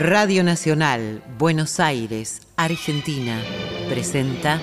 [0.00, 3.42] Radio Nacional, Buenos Aires, Argentina,
[3.88, 4.60] presenta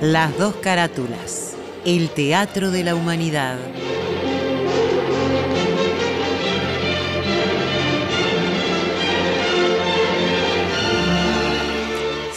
[0.00, 3.58] Las dos carátulas, el Teatro de la Humanidad.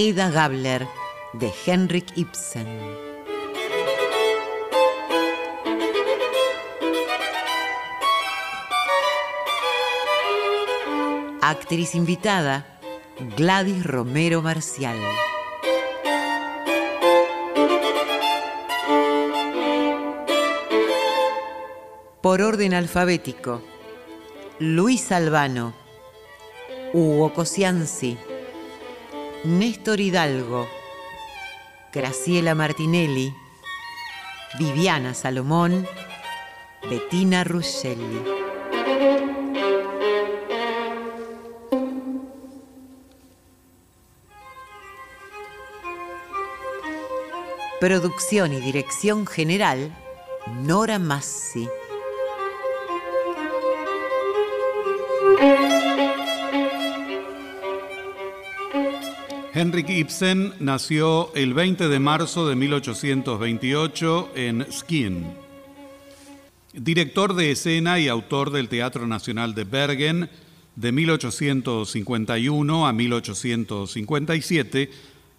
[0.00, 0.86] Eda Gabler
[1.32, 2.68] de Henrik Ibsen.
[11.42, 12.78] Actriz invitada,
[13.36, 14.96] Gladys Romero Marcial.
[22.22, 23.62] Por orden alfabético,
[24.60, 25.74] Luis Albano,
[26.92, 28.16] Hugo Cosianzi,
[29.48, 30.68] Néstor Hidalgo,
[31.90, 33.34] Graciela Martinelli,
[34.58, 35.88] Viviana Salomón,
[36.90, 38.24] Bettina Ruscelli.
[47.80, 49.96] Producción y dirección general,
[50.60, 51.66] Nora Massi.
[59.58, 65.34] Henrik Ibsen nació el 20 de marzo de 1828 en Skien.
[66.72, 70.30] Director de escena y autor del Teatro Nacional de Bergen
[70.76, 74.90] de 1851 a 1857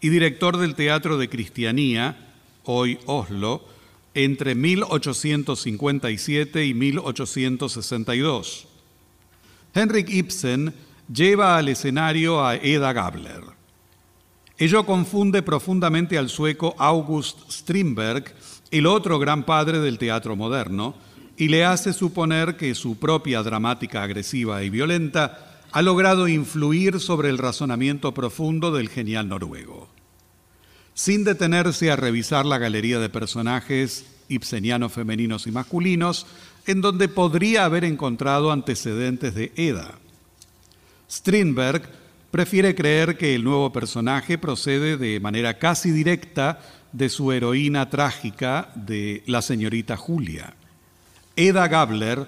[0.02, 2.34] y director del Teatro de Cristianía,
[2.66, 3.64] hoy Oslo,
[4.14, 8.68] entre 1857 y 1862.
[9.74, 10.74] Henrik Ibsen
[11.08, 13.59] lleva al escenario a Eda Gabler.
[14.60, 18.36] Ello confunde profundamente al sueco August Strindberg,
[18.72, 20.96] el otro gran padre del teatro moderno,
[21.38, 27.30] y le hace suponer que su propia dramática agresiva y violenta ha logrado influir sobre
[27.30, 29.88] el razonamiento profundo del genial noruego.
[30.94, 36.28] Sin detenerse a revisar la galería de personajes ibsenianos femeninos y masculinos,
[36.66, 40.00] en donde podría haber encontrado antecedentes de Eda.
[41.10, 41.99] Strindberg
[42.32, 46.60] prefiere creer que el nuevo personaje procede de manera casi directa
[46.92, 50.54] de su heroína trágica de la señorita Julia.
[51.36, 52.28] Eda Gabler,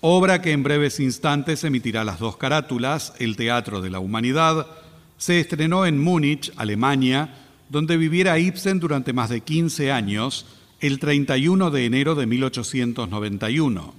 [0.00, 4.66] obra que en breves instantes emitirá las dos carátulas, El Teatro de la Humanidad,
[5.16, 7.34] se estrenó en Múnich, Alemania,
[7.68, 10.46] donde viviera Ibsen durante más de 15 años,
[10.80, 13.94] el 31 de enero de 1891.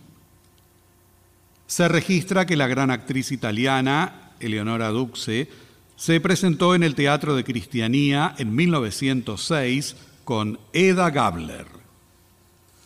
[1.67, 5.49] Se registra que la gran actriz italiana Eleonora Duxe,
[5.95, 11.65] Se presentó en el Teatro de Cristianía en 1906 con Eda Gabler.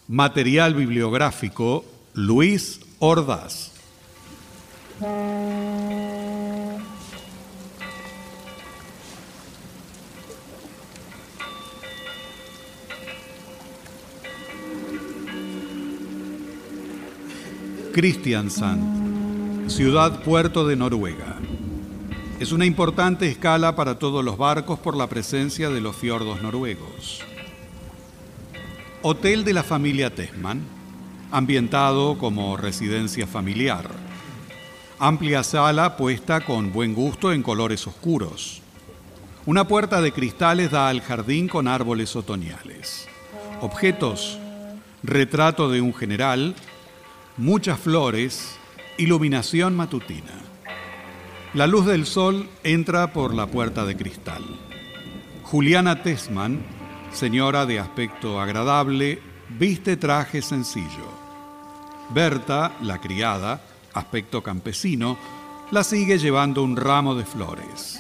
[0.08, 3.72] Material bibliográfico Luis Ordaz.
[17.94, 19.03] Kristiansand, ciudad
[20.24, 21.38] puerto de Noruega.
[22.40, 27.22] Es una importante escala para todos los barcos por la presencia de los fiordos noruegos.
[29.02, 30.62] Hotel de la familia Tesman,
[31.32, 33.90] ambientado como residencia familiar.
[35.00, 38.62] Amplia sala puesta con buen gusto en colores oscuros.
[39.46, 43.08] Una puerta de cristales da al jardín con árboles otoñales.
[43.62, 44.40] Objetos.
[45.04, 46.56] Retrato de un general,
[47.36, 48.58] muchas flores,
[48.98, 50.34] iluminación matutina.
[51.54, 54.44] La luz del sol entra por la puerta de cristal.
[55.44, 56.62] Juliana Tesman,
[57.12, 61.12] señora de aspecto agradable, viste traje sencillo.
[62.10, 63.62] Berta, la criada,
[63.94, 65.18] aspecto campesino,
[65.72, 68.00] la sigue llevando un ramo de flores.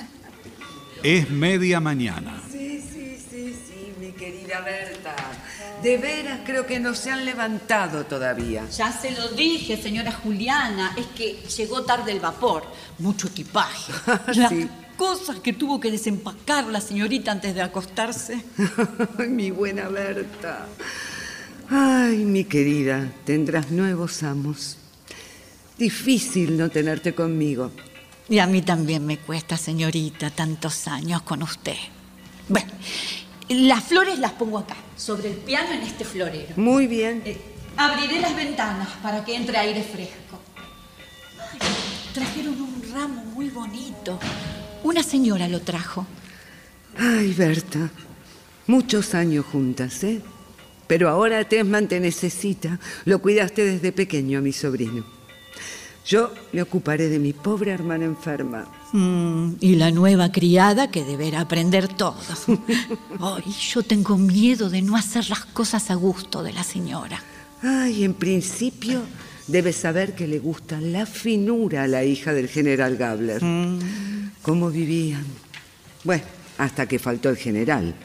[1.01, 2.41] Es media mañana.
[2.51, 5.15] Sí, sí, sí, sí, mi querida Berta.
[5.83, 8.65] De veras creo que no se han levantado todavía.
[8.69, 12.63] Ya se lo dije, señora Juliana, es que llegó tarde el vapor,
[12.99, 13.91] mucho equipaje.
[14.33, 14.69] Las Sí.
[14.97, 18.41] cosas que tuvo que desempacar la señorita antes de acostarse.
[19.19, 20.67] Ay, mi buena Berta.
[21.69, 24.77] Ay, mi querida, tendrás nuevos amos.
[25.77, 27.71] Difícil no tenerte conmigo.
[28.29, 31.75] Y a mí también me cuesta, señorita, tantos años con usted.
[32.47, 32.71] Bueno,
[33.53, 36.53] las flores las pongo acá, sobre el piano en este florero.
[36.55, 37.21] Muy bien.
[37.25, 37.37] Eh,
[37.77, 40.39] abriré las ventanas para que entre aire fresco.
[41.39, 41.59] Ay,
[42.13, 44.19] trajeron un ramo muy bonito.
[44.83, 46.05] Una señora lo trajo.
[46.97, 47.89] Ay, Berta,
[48.67, 50.21] muchos años juntas, ¿eh?
[50.87, 52.79] Pero ahora Tesman te necesita.
[53.05, 55.05] Lo cuidaste desde pequeño a mi sobrino.
[56.05, 58.65] Yo me ocuparé de mi pobre hermana enferma.
[58.91, 62.17] Mm, y la nueva criada que deberá aprender todo.
[63.21, 67.21] Ay, yo tengo miedo de no hacer las cosas a gusto de la señora.
[67.61, 69.01] Ay, en principio
[69.47, 73.41] debes saber que le gusta la finura a la hija del general Gabler.
[74.41, 75.25] ¿Cómo vivían?
[76.03, 76.23] Bueno,
[76.57, 77.95] hasta que faltó el general.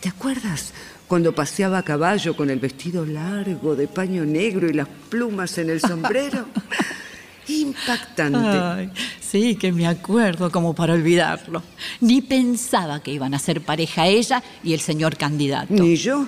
[0.00, 0.72] ¿Te acuerdas
[1.06, 5.68] cuando paseaba a caballo con el vestido largo de paño negro y las plumas en
[5.68, 6.46] el sombrero?
[7.48, 8.38] Impactante.
[8.38, 8.90] Ay,
[9.20, 11.62] sí, que me acuerdo como para olvidarlo.
[12.00, 15.72] Ni pensaba que iban a ser pareja ella y el señor candidato.
[15.72, 16.26] Ni yo.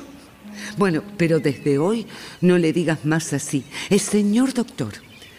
[0.77, 2.07] Bueno, pero desde hoy
[2.41, 3.65] no le digas más así.
[3.91, 4.93] Es señor doctor.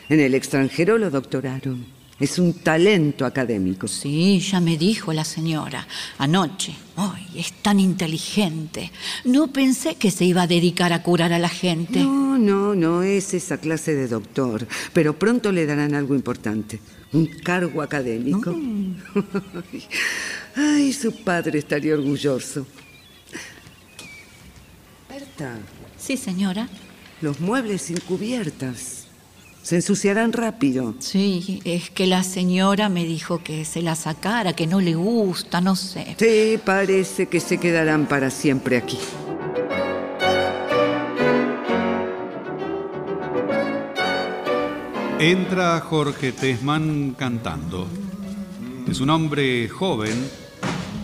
[0.09, 1.85] En el extranjero lo doctoraron.
[2.19, 3.87] Es un talento académico.
[3.87, 5.87] Sí, ya me dijo la señora
[6.17, 6.75] anoche.
[7.01, 8.91] Ay, es tan inteligente.
[9.23, 12.01] No pensé que se iba a dedicar a curar a la gente.
[12.03, 16.81] No, no, no es esa clase de doctor, pero pronto le darán algo importante,
[17.13, 18.53] un cargo académico.
[20.55, 22.67] Ay, su padre estaría orgulloso.
[25.09, 25.57] Berta,
[25.97, 26.67] Sí, señora.
[27.21, 29.05] los muebles sin cubiertas
[29.61, 30.95] se ensuciarán rápido.
[30.99, 35.61] Sí, es que la señora me dijo que se la sacara, que no le gusta,
[35.61, 36.15] no sé.
[36.17, 38.97] Sí, parece que se quedarán para siempre aquí.
[45.19, 47.87] Entra Jorge Tesman cantando.
[48.89, 50.15] Es un hombre joven,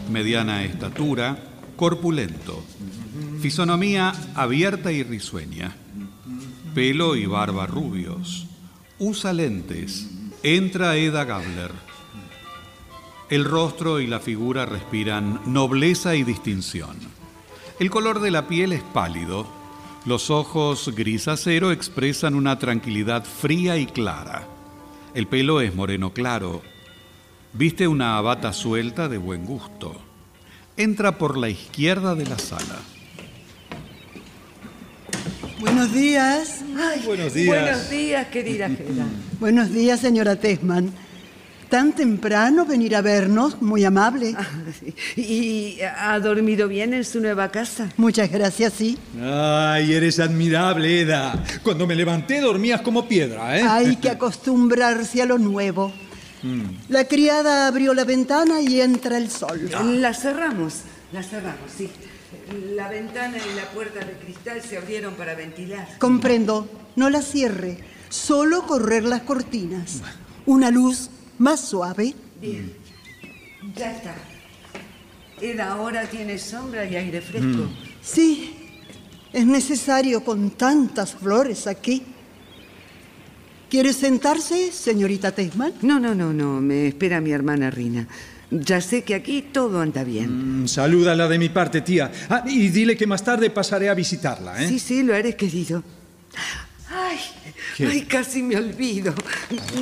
[0.09, 1.37] mediana estatura,
[1.75, 2.63] corpulento,
[3.41, 5.75] fisonomía abierta y risueña,
[6.75, 8.47] pelo y barba rubios,
[8.99, 10.09] usa lentes,
[10.43, 11.71] entra Eda Gabler.
[13.29, 16.97] El rostro y la figura respiran nobleza y distinción.
[17.79, 19.47] El color de la piel es pálido,
[20.05, 24.45] los ojos gris acero expresan una tranquilidad fría y clara.
[25.13, 26.61] El pelo es moreno claro.
[27.53, 29.95] Viste una bata suelta de buen gusto.
[30.75, 32.81] Entra por la izquierda de la sala.
[35.65, 36.59] Buenos días.
[37.05, 37.47] Buenos días.
[37.47, 39.05] Buenos días, querida Gera.
[39.39, 40.93] Buenos días, señora Tesman.
[41.69, 44.35] Tan temprano venir a vernos, muy amable.
[45.15, 47.89] ¿Y ha dormido bien en su nueva casa?
[47.97, 48.95] Muchas gracias, sí.
[49.19, 51.43] Ay, eres admirable, Eda.
[51.63, 53.63] Cuando me levanté dormías como piedra, ¿eh?
[53.63, 55.91] Hay que acostumbrarse a lo nuevo.
[56.89, 59.67] La criada abrió la ventana y entra el sol.
[59.99, 60.81] La cerramos,
[61.11, 61.89] la cerramos, sí.
[62.75, 65.87] La ventana y la puerta de cristal se abrieron para ventilar.
[65.97, 70.01] Comprendo, no la cierre, solo correr las cortinas.
[70.45, 72.13] Una luz más suave.
[72.39, 72.73] Bien.
[73.75, 74.15] Ya está.
[75.41, 77.47] Eda ahora tiene sombra y aire fresco.
[77.47, 77.75] Mm.
[78.01, 78.55] Sí,
[79.33, 82.03] es necesario con tantas flores aquí.
[83.69, 85.73] ¿Quiere sentarse, señorita Tesman?
[85.81, 86.61] No, no, no, no.
[86.61, 88.07] Me espera mi hermana Rina.
[88.63, 90.63] Ya sé que aquí todo anda bien.
[90.63, 92.11] Mm, salúdala de mi parte, tía.
[92.29, 94.67] Ah, y dile que más tarde pasaré a visitarla, ¿eh?
[94.67, 95.83] Sí, sí, lo haré, querido.
[96.89, 97.19] Ay,
[97.79, 99.13] ay, casi me olvido.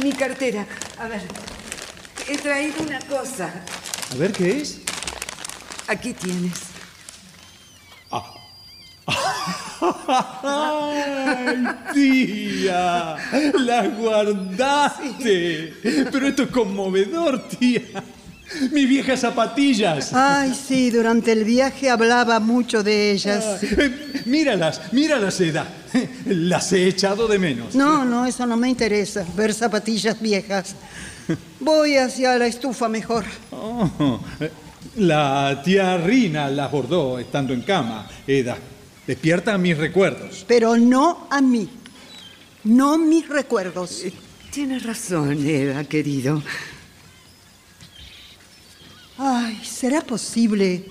[0.02, 0.66] Mi cartera.
[0.98, 1.22] A ver,
[2.28, 3.64] he traído una cosa.
[4.12, 4.82] A ver, ¿qué es?
[5.88, 6.74] Aquí tienes.
[10.44, 13.18] ¡Ay, tía!
[13.60, 15.74] ¡La guardaste!
[15.84, 17.82] Pero esto es conmovedor, tía.
[18.72, 20.14] Mis viejas zapatillas.
[20.14, 23.64] Ay, sí, durante el viaje hablaba mucho de ellas.
[23.64, 25.68] Eh, míralas, míralas, Eda.
[26.26, 27.74] Las he echado de menos.
[27.76, 30.76] No, no, eso no me interesa, ver zapatillas viejas.
[31.60, 33.24] Voy hacia la estufa mejor.
[33.52, 34.20] Oh,
[34.98, 38.58] la tía Rina las bordó estando en cama, Eda.
[39.08, 40.46] Despierta mis recuerdos.
[40.48, 41.70] Pero no a mí.
[42.66, 44.04] No mis recuerdos.
[44.52, 46.44] Tienes razón, Eda, querido.
[49.66, 50.86] ¿Será posible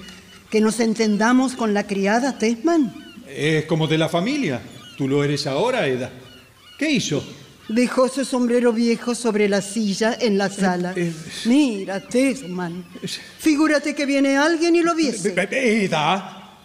[0.50, 2.92] que nos entendamos con la criada Tesman?
[3.28, 4.60] Es como de la familia.
[4.98, 6.10] Tú lo eres ahora, Eda.
[6.78, 7.24] ¿Qué hizo?
[7.68, 10.92] Dejó su sombrero viejo sobre la silla en la sala.
[10.96, 11.12] eh.
[11.46, 12.84] Mira, Tesman.
[13.38, 15.34] Figúrate que viene alguien y lo viese.
[15.50, 16.58] Eda,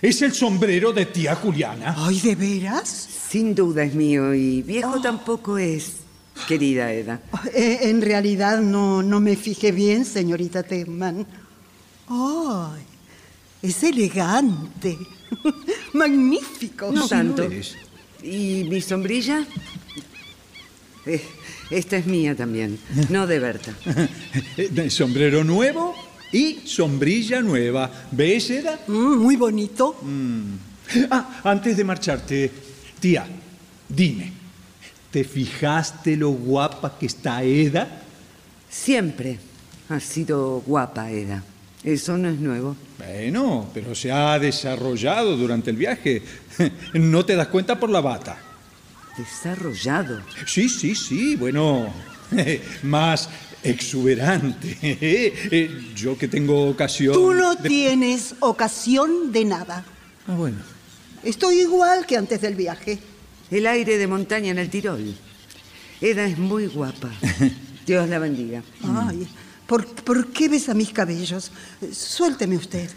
[0.00, 1.94] es el sombrero de tía Juliana.
[1.98, 2.88] Ay, ¿de veras?
[3.28, 5.96] Sin duda es mío y viejo tampoco es,
[6.48, 7.20] querida Eda.
[7.52, 11.26] Eh, En realidad no, no me fijé bien, señorita Tesman.
[12.08, 12.82] Ay,
[13.62, 14.98] es elegante.
[15.92, 16.90] Magnífico.
[16.92, 17.48] No tanto.
[18.22, 19.44] ¿Y mi sombrilla?
[21.06, 21.22] Eh,
[21.70, 22.78] esta es mía también,
[23.10, 23.74] no de Berta.
[24.88, 25.94] Sombrero nuevo
[26.32, 27.90] y sombrilla nueva.
[28.10, 28.80] ¿Ves, Eda?
[28.86, 29.96] Mm, muy bonito.
[31.10, 32.50] Ah, antes de marcharte,
[33.00, 33.26] tía,
[33.88, 34.32] dime,
[35.10, 38.02] ¿te fijaste lo guapa que está Eda?
[38.68, 39.38] Siempre
[39.88, 41.42] ha sido guapa, Eda.
[41.84, 42.74] Eso no es nuevo.
[42.98, 46.22] Bueno, pero se ha desarrollado durante el viaje.
[46.94, 48.38] No te das cuenta por la bata.
[49.18, 50.22] Desarrollado.
[50.46, 51.92] Sí, sí, sí, bueno,
[52.82, 53.28] más
[53.62, 54.76] exuberante.
[55.00, 57.14] Eh, Yo que tengo ocasión...
[57.14, 59.84] Tú no de- tienes ocasión de nada.
[60.26, 60.58] Ah, bueno.
[61.22, 62.98] Estoy igual que antes del viaje.
[63.50, 65.14] El aire de montaña en el Tirol.
[66.00, 67.10] Eda es muy guapa.
[67.86, 68.62] Dios la bendiga.
[68.82, 69.26] Ay,
[69.66, 71.50] ¿por, por qué besa mis cabellos?
[71.92, 72.90] Suélteme usted.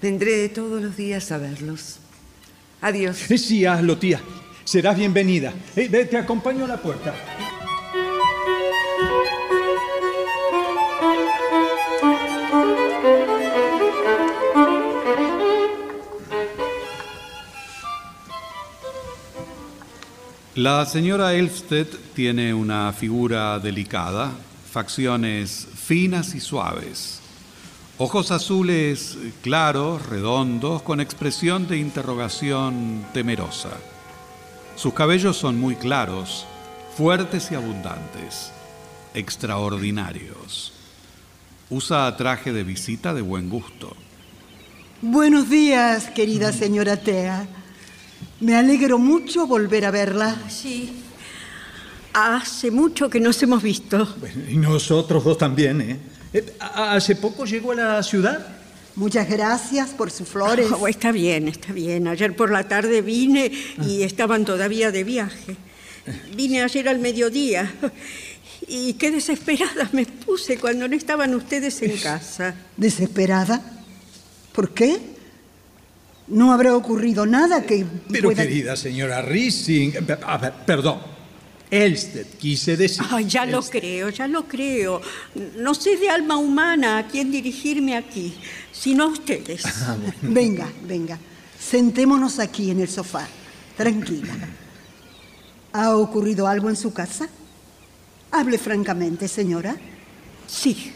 [0.00, 1.98] Vendré todos los días a verlos.
[2.80, 3.16] Adiós.
[3.16, 4.20] Sí, hazlo, tía.
[4.64, 5.52] Serás bienvenida.
[5.74, 7.14] Eh, ve, te acompaño a la puerta.
[20.56, 24.32] La señora Elfsted tiene una figura delicada,
[24.72, 27.20] facciones finas y suaves,
[27.96, 33.70] ojos azules claros, redondos, con expresión de interrogación temerosa.
[34.74, 36.44] Sus cabellos son muy claros,
[36.96, 38.50] fuertes y abundantes,
[39.14, 40.72] extraordinarios.
[41.70, 43.94] Usa traje de visita de buen gusto.
[45.02, 47.46] Buenos días, querida señora Tea.
[48.40, 50.34] Me alegro mucho volver a verla.
[50.48, 51.05] Sí.
[52.18, 54.08] Hace mucho que nos hemos visto.
[54.18, 55.98] Bueno, y nosotros dos también, ¿eh?
[56.32, 58.46] Eh, ¿Hace poco llegó a la ciudad?
[58.94, 60.66] Muchas gracias por sus flores.
[60.80, 62.08] Oh, está bien, está bien.
[62.08, 63.52] Ayer por la tarde vine
[63.86, 65.56] y estaban todavía de viaje.
[66.34, 67.70] Vine ayer al mediodía.
[68.66, 72.54] Y qué desesperada me puse cuando no estaban ustedes en casa.
[72.78, 73.60] ¿Desesperada?
[74.52, 74.96] ¿Por qué?
[76.28, 79.92] ¿No habrá ocurrido nada que Pero pueda- querida señora Rising,
[80.26, 81.14] a ver, perdón,
[81.70, 83.04] Elsted quise decir.
[83.10, 85.00] Ay, ya lo creo, ya lo creo.
[85.56, 88.34] No sé de alma humana a quién dirigirme aquí,
[88.72, 89.64] sino a ustedes.
[90.22, 91.18] Venga, venga.
[91.58, 93.26] Sentémonos aquí en el sofá.
[93.76, 94.34] Tranquila.
[95.72, 97.28] ¿Ha ocurrido algo en su casa?
[98.30, 99.76] Hable francamente, señora.
[100.46, 100.92] Sí.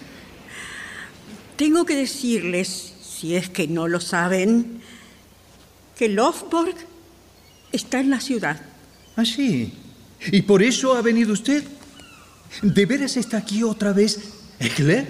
[1.56, 4.80] Tengo que decirles, si es que no lo saben,
[5.96, 6.76] que Lofborg
[7.72, 8.60] está en la ciudad.
[9.16, 9.74] Ah, sí.
[10.26, 11.64] ¿Y por eso ha venido usted?
[12.62, 14.18] ¿De veras está aquí otra vez
[14.58, 15.06] Eckler?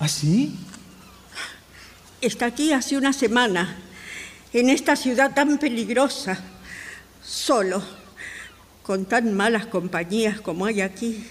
[0.00, 0.54] ¿Ah, sí?
[2.20, 3.76] Está aquí hace una semana,
[4.52, 6.38] en esta ciudad tan peligrosa,
[7.22, 7.82] solo,
[8.84, 11.26] con tan malas compañías como hay aquí.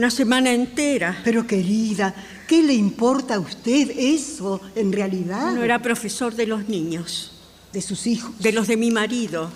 [0.00, 1.20] Una semana entera.
[1.22, 2.14] Pero querida,
[2.48, 5.52] ¿qué le importa a usted eso en realidad?
[5.52, 7.32] No era profesor de los niños,
[7.70, 8.32] De sus hijos.
[8.38, 9.50] de los de mi marido.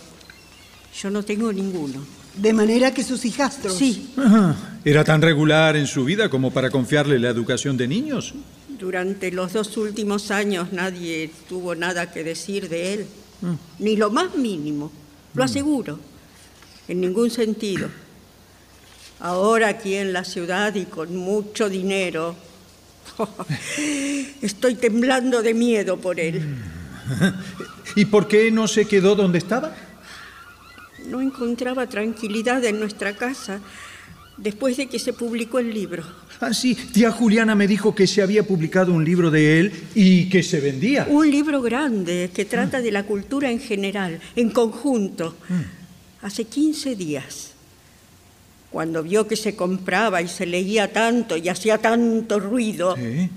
[1.00, 2.04] Yo no tengo ninguno.
[2.36, 3.74] De manera que sus hijastros.
[3.78, 4.54] Sí, Ajá.
[4.84, 8.34] ¿Era tan regular en su vida como para confiarle la educación de niños?
[8.78, 13.06] durante los dos últimos años nadie tuvo nada que decir de él.
[13.78, 14.92] Ni lo más mínimo.
[15.32, 15.98] Lo aseguro.
[16.86, 17.88] En ningún sentido.
[19.20, 22.34] Ahora aquí en la ciudad y con mucho dinero.
[24.42, 26.42] Estoy temblando de miedo por él.
[27.96, 29.74] ¿Y por qué no se quedó donde estaba?
[31.06, 33.60] No encontraba tranquilidad en nuestra casa
[34.36, 36.02] después de que se publicó el libro.
[36.40, 40.28] Ah, sí, tía Juliana me dijo que se había publicado un libro de él y
[40.28, 41.06] que se vendía.
[41.08, 45.36] Un libro grande que trata de la cultura en general, en conjunto.
[46.22, 47.53] Hace 15 días,
[48.74, 53.30] cuando vio que se compraba y se leía tanto y hacía tanto ruido, ¿Eh?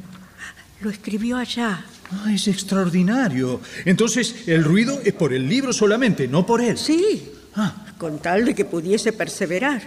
[0.82, 1.86] lo escribió allá.
[2.12, 3.62] Ah, es extraordinario.
[3.86, 6.76] Entonces, el ruido es por el libro solamente, no por él.
[6.76, 9.82] Sí, Ah, con tal de que pudiese perseverar.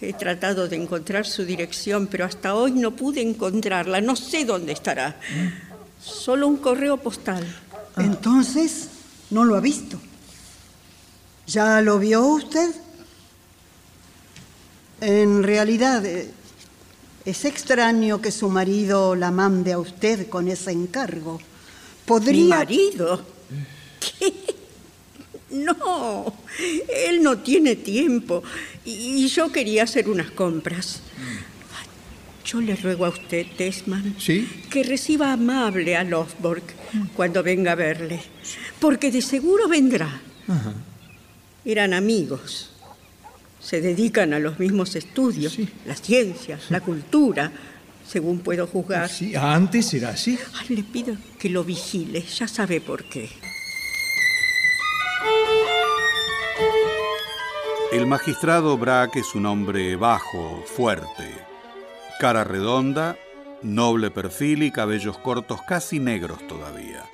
[0.00, 4.00] He tratado de encontrar su dirección, pero hasta hoy no pude encontrarla.
[4.00, 5.20] No sé dónde estará.
[6.02, 7.44] Solo un correo postal.
[7.98, 8.88] Entonces,
[9.30, 9.98] no lo ha visto.
[11.46, 12.70] ¿Ya lo vio usted?
[15.02, 16.30] En realidad, eh,
[17.24, 21.38] es extraño que su marido la mande a usted con ese encargo.
[21.38, 21.44] ¿Mi
[22.06, 22.56] Podría...
[22.56, 23.26] marido?
[23.98, 24.32] ¿Qué?
[25.50, 26.32] No,
[27.08, 28.44] él no tiene tiempo
[28.84, 31.00] y yo quería hacer unas compras.
[32.44, 34.48] Yo le ruego a usted, Desman, ¿Sí?
[34.70, 36.62] que reciba amable a Lofborg
[37.16, 38.22] cuando venga a verle,
[38.78, 40.22] porque de seguro vendrá.
[41.64, 42.71] Eran amigos.
[43.62, 45.68] Se dedican a los mismos estudios, Sí.
[45.86, 47.52] la ciencia, la cultura,
[48.06, 49.08] según puedo juzgar.
[49.08, 50.38] sí, antes era así.
[50.60, 53.30] Ay, le pido que lo vigile, ya sabe por qué.
[57.92, 61.28] El magistrado Braque es un hombre bajo, fuerte,
[62.18, 63.16] cara redonda,
[63.62, 67.04] noble perfil y cabellos cortos casi negros todavía.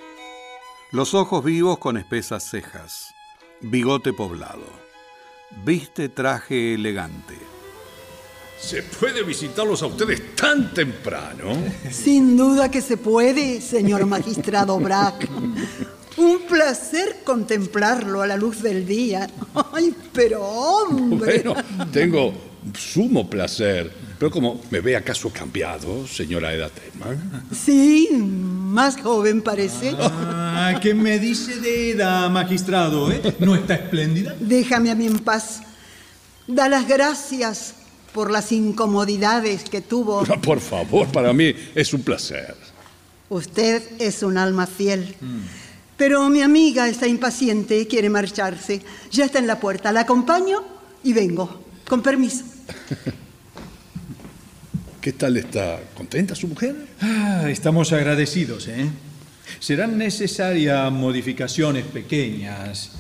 [0.92, 3.12] Los ojos vivos con espesas cejas,
[3.61, 4.88] bigote poblado.
[5.50, 7.34] Viste traje elegante.
[8.61, 11.56] ¿Se puede visitarlos a ustedes tan temprano?
[11.90, 15.28] Sin duda que se puede, señor magistrado Brack.
[16.16, 19.28] Un placer contemplarlo a la luz del día.
[19.72, 21.42] Ay, pero hombre.
[21.44, 21.54] Bueno,
[21.92, 22.34] tengo
[22.76, 24.07] sumo placer.
[24.18, 27.44] Pero como me ve acaso cambiado, señora Eda Tedman.
[27.52, 29.94] Sí, más joven parece.
[30.00, 33.12] Ah, ¿qué me dice de Eda, magistrado?
[33.12, 33.22] eh?
[33.38, 34.35] ¿No está espléndida?
[34.40, 35.61] Déjame a mí en paz.
[36.48, 37.74] Da las gracias
[38.12, 40.24] por las incomodidades que tuvo.
[40.42, 42.57] Por favor, para mí es un placer.
[43.28, 45.14] Usted es un alma fiel.
[45.96, 48.83] Pero mi amiga está impaciente y quiere marcharse.
[49.12, 49.92] Ya está en la puerta.
[49.92, 50.64] La acompaño
[51.04, 51.62] y vengo.
[51.87, 52.44] Con permiso.
[55.08, 55.80] ¿Qué tal está?
[55.94, 56.76] ¿Contenta su mujer?
[57.00, 58.90] Ah, estamos agradecidos, ¿eh?
[59.58, 62.90] Serán necesarias modificaciones pequeñas.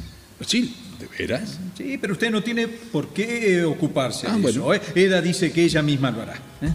[0.40, 1.58] Sí, ¿de veras?
[1.76, 4.62] Sí, pero usted no tiene por qué ocuparse Ah, de eso.
[4.62, 4.82] bueno.
[4.82, 5.04] ¿eh?
[5.04, 6.36] Eda dice que ella misma lo hará.
[6.62, 6.70] ¿eh?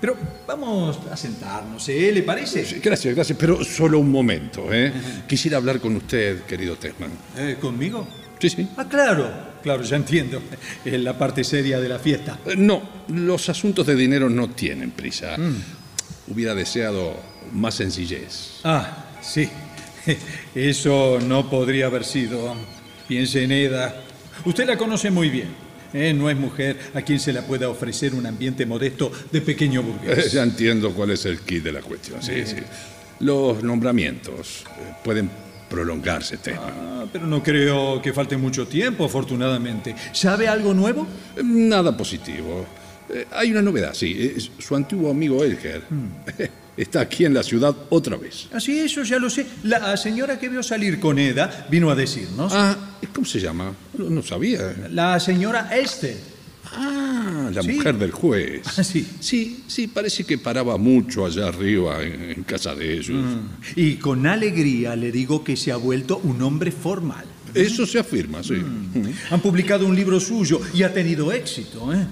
[0.00, 2.10] Pero vamos a sentarnos, ¿eh?
[2.10, 2.64] ¿Le parece?
[2.64, 4.72] Sí, gracias, gracias, pero solo un momento.
[4.72, 4.90] ¿eh?
[5.28, 7.10] Quisiera hablar con usted, querido Tesman.
[7.60, 8.08] ¿Conmigo?
[8.40, 8.68] Sí, sí.
[8.76, 9.30] Ah, claro,
[9.62, 10.40] claro, ya entiendo.
[10.84, 12.38] Es la parte seria de la fiesta.
[12.46, 15.36] Eh, No, los asuntos de dinero no tienen prisa.
[16.28, 17.16] Hubiera deseado
[17.52, 18.60] más sencillez.
[18.64, 19.48] Ah, sí.
[20.54, 22.54] Eso no podría haber sido.
[23.08, 24.02] Piense en Eda.
[24.44, 25.48] Usted la conoce muy bien.
[25.92, 26.12] ¿eh?
[26.14, 29.84] No es mujer a quien se la pueda ofrecer un ambiente modesto de pequeño Eh,
[29.84, 30.32] burgués.
[30.32, 32.22] ya entiendo cuál es el kit de la cuestión.
[32.22, 32.56] Sí, sí.
[33.20, 35.30] Los nombramientos eh, pueden
[35.68, 36.72] prolongarse, Tesman.
[36.76, 39.94] Ah, pero no creo que falte mucho tiempo, afortunadamente.
[40.12, 41.06] ¿Sabe algo nuevo?
[41.42, 42.66] Nada positivo.
[43.10, 44.32] Eh, hay una novedad, sí.
[44.36, 45.82] Es su antiguo amigo Elger
[46.76, 48.48] está aquí en la ciudad otra vez.
[48.52, 49.46] Así, eso ya lo sé.
[49.64, 52.52] La señora que vio salir con Eda vino a decirnos.
[52.54, 52.76] Ah,
[53.12, 53.74] ¿cómo se llama?
[53.96, 54.74] No, no sabía.
[54.90, 56.37] La señora Esther.
[56.72, 57.72] Ah, la Sí.
[57.72, 58.62] mujer del juez.
[58.78, 59.06] Ah, sí.
[59.20, 63.24] Sí, sí, parece que paraba mucho allá arriba en, en casa de ellos.
[63.76, 67.24] Y con alegría le digo que se ha vuelto un hombre formal.
[67.54, 68.56] Eso se afirma, sí.
[69.30, 72.06] Han publicado un libro suyo y ha tenido éxito, ¿eh?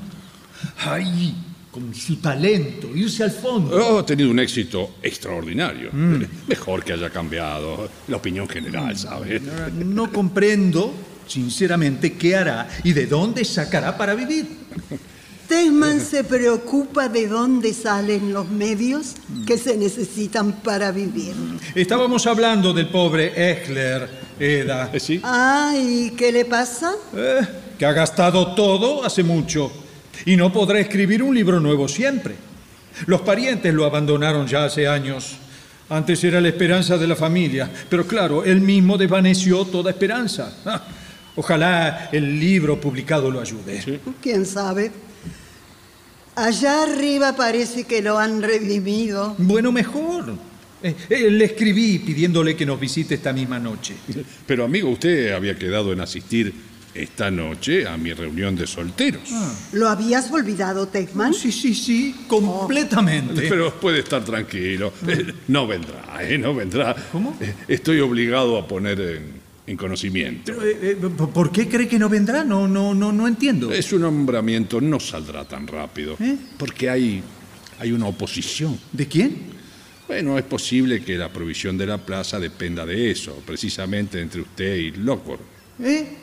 [0.79, 1.35] Ay,
[1.71, 3.77] con su talento, irse al fondo.
[3.77, 5.91] Oh, ha tenido un éxito extraordinario.
[6.49, 9.41] Mejor que haya cambiado la opinión general, ¿sabe?
[9.85, 10.95] No comprendo
[11.27, 14.47] sinceramente, ¿qué hará y de dónde sacará para vivir?
[15.49, 19.15] Tesman se preocupa de dónde salen los medios
[19.47, 21.35] que se necesitan para vivir.
[21.75, 24.09] Estábamos hablando del pobre Echler,
[24.41, 24.91] Eda.
[24.93, 25.21] Eh, ¿Sí?
[25.23, 26.93] Ah, ¿y qué le pasa?
[27.15, 27.47] Eh,
[27.79, 29.71] que ha gastado todo hace mucho
[30.25, 32.35] y no podrá escribir un libro nuevo siempre.
[33.07, 35.37] Los parientes lo abandonaron ya hace años.
[35.89, 40.53] Antes era la esperanza de la familia, pero claro, él mismo desvaneció toda esperanza.
[41.37, 44.01] Ah, ojalá el libro publicado lo ayude.
[44.23, 44.91] ¿Quién sabe?
[46.35, 49.35] Allá arriba parece que lo han redimido.
[49.39, 50.35] Bueno, mejor.
[50.83, 53.95] Eh, eh, le escribí pidiéndole que nos visite esta misma noche.
[54.47, 56.53] Pero amigo, usted había quedado en asistir
[56.93, 59.23] esta noche a mi reunión de solteros.
[59.73, 61.33] ¿Lo habías olvidado, Tesman?
[61.35, 63.47] Sí, sí, sí, completamente.
[63.49, 64.93] Pero puede estar tranquilo.
[65.07, 66.39] Eh, No vendrá, ¿eh?
[66.39, 66.95] No vendrá.
[67.13, 67.37] ¿Cómo?
[67.41, 70.43] Eh, Estoy obligado a poner en, en conocimiento.
[70.47, 72.45] Pero, eh, eh, ¿Por qué cree que no vendrá?
[72.45, 73.73] No, no, no, no entiendo.
[73.73, 76.17] Eh, Su nombramiento no saldrá tan rápido.
[76.21, 76.37] ¿Eh?
[76.57, 77.23] Porque hay,
[77.79, 78.79] hay una oposición.
[78.93, 79.57] ¿De quién?
[80.07, 84.77] Bueno, es posible que la provisión de la plaza dependa de eso, precisamente entre usted
[84.77, 85.41] y Lockwood.
[85.83, 86.17] ¿Eh?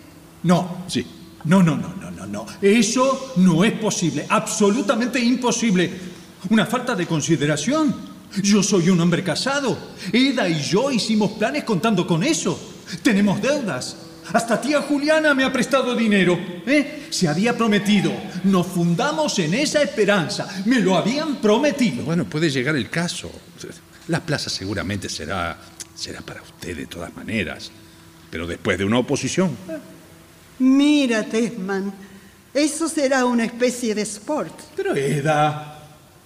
[0.43, 0.85] No.
[0.87, 1.05] Sí.
[1.45, 2.45] No, no, no, no, no, no.
[2.61, 4.25] Eso no es posible.
[4.29, 5.91] Absolutamente imposible.
[6.49, 8.13] Una falta de consideración.
[8.41, 9.77] Yo soy un hombre casado.
[10.13, 12.72] Eda y yo hicimos planes contando con eso.
[13.01, 13.97] Tenemos deudas.
[14.31, 16.39] Hasta tía Juliana me ha prestado dinero.
[16.65, 17.07] ¿eh?
[17.09, 18.11] Se había prometido.
[18.45, 20.47] Nos fundamos en esa esperanza.
[20.65, 22.03] Me lo habían prometido.
[22.05, 23.31] Bueno, puede llegar el caso.
[24.07, 25.57] La plaza seguramente será,
[25.95, 27.71] será para usted de todas maneras.
[28.29, 29.55] Pero después de una oposición.
[30.59, 31.93] Mira, Tesman,
[32.53, 34.53] eso será una especie de sport.
[34.75, 35.72] Pero Eda,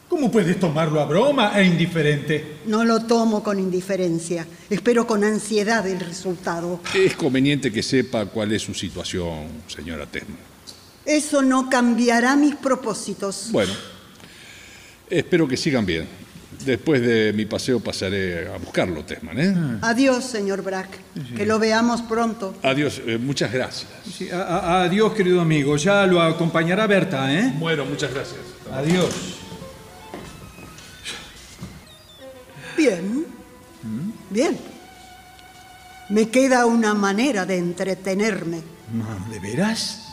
[0.10, 2.58] ¿cómo puedes tomarlo a broma e indiferente?
[2.66, 4.46] No lo tomo con indiferencia.
[4.70, 6.80] Espero con ansiedad el resultado.
[6.94, 10.38] Es conveniente que sepa cuál es su situación, señora Tesman.
[11.06, 13.48] Eso no cambiará mis propósitos.
[13.52, 13.72] Bueno,
[15.10, 16.06] espero que sigan bien.
[16.66, 19.40] Después de mi paseo pasaré a buscarlo, Tesman.
[19.40, 19.78] ¿eh?
[19.84, 20.90] Adiós, señor Brack.
[21.36, 22.56] Que lo veamos pronto.
[22.64, 23.90] Adiós, eh, muchas gracias.
[24.18, 25.78] Sí, a- a- adiós, querido amigo.
[25.78, 27.54] Ya lo acompañará Berta, ¿eh?
[27.58, 28.40] Bueno, muchas gracias.
[28.74, 29.10] Adiós.
[32.78, 33.26] Bien.
[34.30, 34.58] Bien.
[36.10, 38.62] Me queda una manera de entretenerme.
[39.32, 40.04] ¿De veras?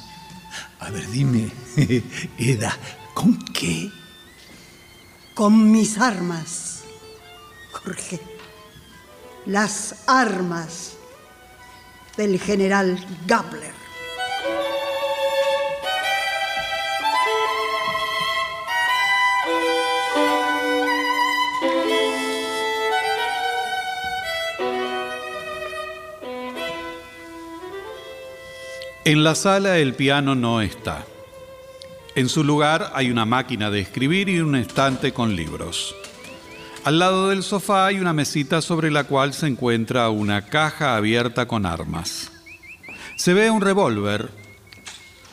[0.81, 1.53] A ver, dime,
[2.39, 2.77] Eda,
[3.13, 3.91] ¿con qué?
[5.35, 6.83] Con mis armas.
[7.73, 8.21] Jorge.
[9.47, 10.95] Las armas
[12.17, 13.84] del general Gabler.
[29.07, 31.05] En la sala el piano no está.
[32.15, 35.95] En su lugar hay una máquina de escribir y un estante con libros.
[36.85, 41.47] Al lado del sofá hay una mesita sobre la cual se encuentra una caja abierta
[41.47, 42.33] con armas.
[43.17, 44.31] Se ve un revólver.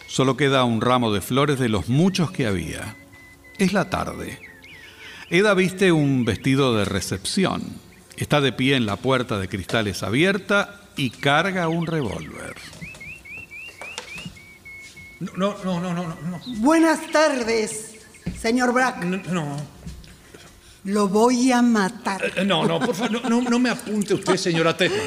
[0.05, 2.97] Solo queda un ramo de flores de los muchos que había.
[3.57, 4.37] Es la tarde.
[5.29, 7.63] Eda viste un vestido de recepción.
[8.17, 12.55] Está de pie en la puerta de cristales abierta y carga un revólver.
[15.21, 16.41] No, no, no, no, no, no.
[16.57, 17.91] Buenas tardes,
[18.39, 19.03] señor Brack.
[19.03, 19.57] No, no,
[20.85, 22.21] Lo voy a matar.
[22.35, 24.99] Eh, No, no, por favor, no, no- me apunte usted, señora Tesman.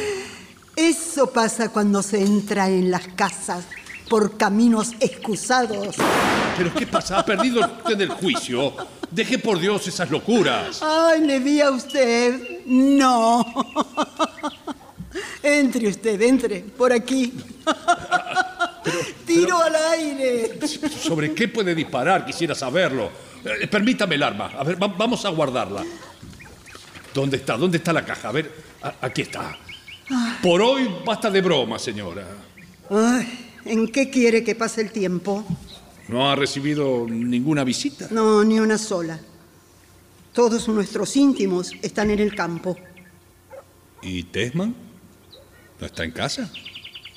[0.77, 3.65] Eso pasa cuando se entra en las casas
[4.09, 5.97] por caminos excusados.
[6.57, 7.19] ¿Pero qué pasa?
[7.19, 8.73] ¿Ha perdido usted el juicio?
[9.11, 10.81] Deje por Dios esas locuras.
[10.83, 12.65] Ay, le di a usted.
[12.67, 13.45] No.
[15.43, 17.33] Entre usted, entre, por aquí.
[19.27, 20.59] Tiro al aire.
[21.01, 22.25] ¿Sobre qué puede disparar?
[22.27, 23.11] Quisiera saberlo.
[23.45, 24.47] Eh, permítame el arma.
[24.59, 25.85] A ver, va- vamos a guardarla.
[27.13, 27.57] ¿Dónde está?
[27.57, 28.29] ¿Dónde está la caja?
[28.29, 28.51] A ver,
[28.83, 29.57] a- aquí está.
[30.43, 32.27] Por hoy basta de broma, señora.
[32.91, 35.45] Ay, ¿en qué quiere que pase el tiempo?
[36.09, 38.09] ¿No ha recibido ninguna visita?
[38.11, 39.19] No, ni una sola.
[40.35, 42.77] Todos nuestros íntimos están en el campo.
[44.03, 44.75] ¿Y Tesman?
[45.81, 46.51] ¿No está en casa?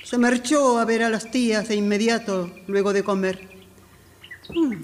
[0.10, 3.42] Se marchó a ver a las tías de inmediato, luego de comer.
[4.56, 4.76] Mm,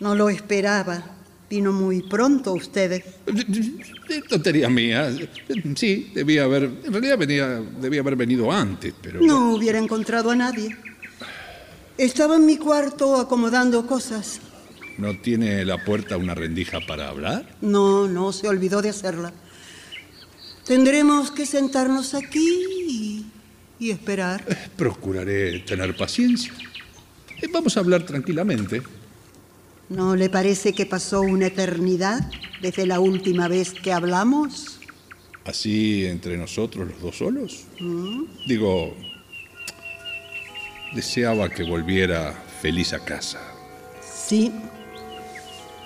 [0.00, 1.12] No lo esperaba.
[1.50, 3.04] Vino muy pronto ustedes.
[4.28, 5.14] Tontería mía.
[5.76, 6.64] Sí, debía haber.
[6.84, 9.20] En realidad venía, debía haber venido antes, pero.
[9.20, 10.74] No hubiera encontrado a nadie.
[11.98, 14.40] Estaba en mi cuarto acomodando cosas.
[14.96, 17.54] ¿No tiene la puerta una rendija para hablar?
[17.60, 19.32] No, no, se olvidó de hacerla.
[20.64, 23.15] Tendremos que sentarnos aquí y
[23.78, 24.44] Y esperar.
[24.76, 26.52] Procuraré tener paciencia.
[27.42, 28.82] Eh, Vamos a hablar tranquilamente.
[29.88, 32.28] ¿No le parece que pasó una eternidad
[32.60, 34.80] desde la última vez que hablamos?
[35.44, 37.64] Así entre nosotros los dos solos.
[38.48, 38.96] Digo,
[40.92, 43.40] deseaba que volviera feliz a casa.
[44.00, 44.50] Sí.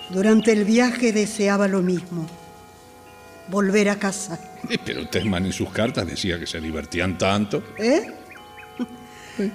[0.09, 2.27] Durante el viaje deseaba lo mismo.
[3.47, 4.39] Volver a casa.
[4.85, 7.63] Pero Tesman en sus cartas decía que se divertían tanto.
[7.77, 8.07] ¿Eh?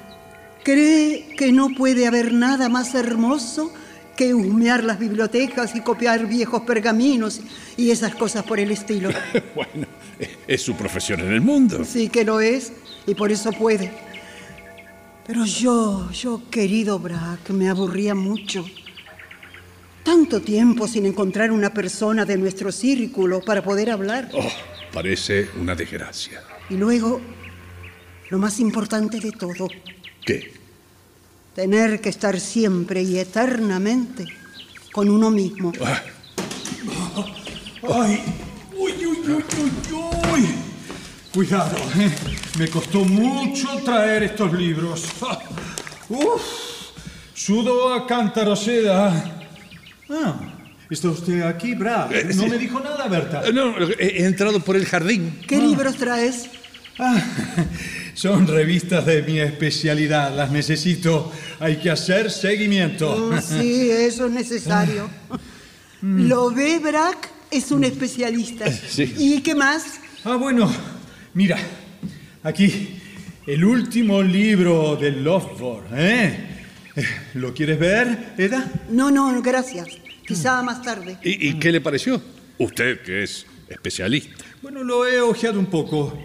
[0.64, 3.72] ¿Cree que no puede haber nada más hermoso
[4.16, 7.40] que humear las bibliotecas y copiar viejos pergaminos
[7.76, 9.10] y esas cosas por el estilo?
[9.54, 9.86] bueno,
[10.48, 11.84] es su profesión en el mundo.
[11.84, 12.72] Sí que lo es
[13.06, 13.92] y por eso puede.
[15.26, 18.64] Pero yo, yo, querido Brack, me aburría mucho.
[20.06, 24.28] Tanto tiempo sin encontrar una persona de nuestro círculo para poder hablar.
[24.34, 24.48] Oh,
[24.92, 26.44] parece una desgracia.
[26.70, 27.20] Y luego,
[28.30, 29.66] lo más importante de todo,
[30.24, 30.52] ¿Qué?
[31.56, 34.26] tener que estar siempre y eternamente
[34.92, 35.72] con uno mismo.
[35.84, 36.00] Ah,
[37.92, 38.22] Ay,
[38.78, 39.72] uy, uy, uy, uy,
[40.32, 40.48] uy.
[41.34, 42.10] Cuidado, ¿eh?
[42.60, 45.04] me costó mucho traer estos libros.
[45.22, 45.40] Ah,
[46.08, 46.42] Uf,
[47.34, 49.45] sudo a cántaro seda.
[50.10, 50.36] Ah,
[50.90, 52.12] ¿está usted aquí, Brad?
[52.14, 52.50] Eh, No sí.
[52.50, 53.42] me dijo nada, Berta.
[53.46, 55.38] eh, no, he he entrado por el jardín.
[55.46, 56.46] ¿Qué libros traes?
[56.98, 57.20] Ah,
[58.14, 61.32] son revistas de mi especialidad, las necesito.
[61.60, 63.10] Hay que hacer seguimiento.
[63.10, 65.08] Oh, sí, eso es necesario.
[66.02, 68.70] Lo ve, Brack, es un especialista.
[68.70, 69.12] Sí.
[69.18, 69.84] ¿Y qué más?
[70.24, 70.70] Ah, bueno,
[71.34, 71.56] mira,
[72.42, 73.00] aquí
[73.46, 76.55] el último libro de Lovborg, ¿eh?
[77.34, 78.70] ¿Lo quieres ver, Eda?
[78.90, 79.86] No, no, gracias.
[80.26, 81.18] Quizá más tarde.
[81.22, 82.20] ¿Y, y qué le pareció?
[82.58, 84.44] Usted, que es especialista.
[84.62, 86.18] Bueno, lo he ojeado un poco.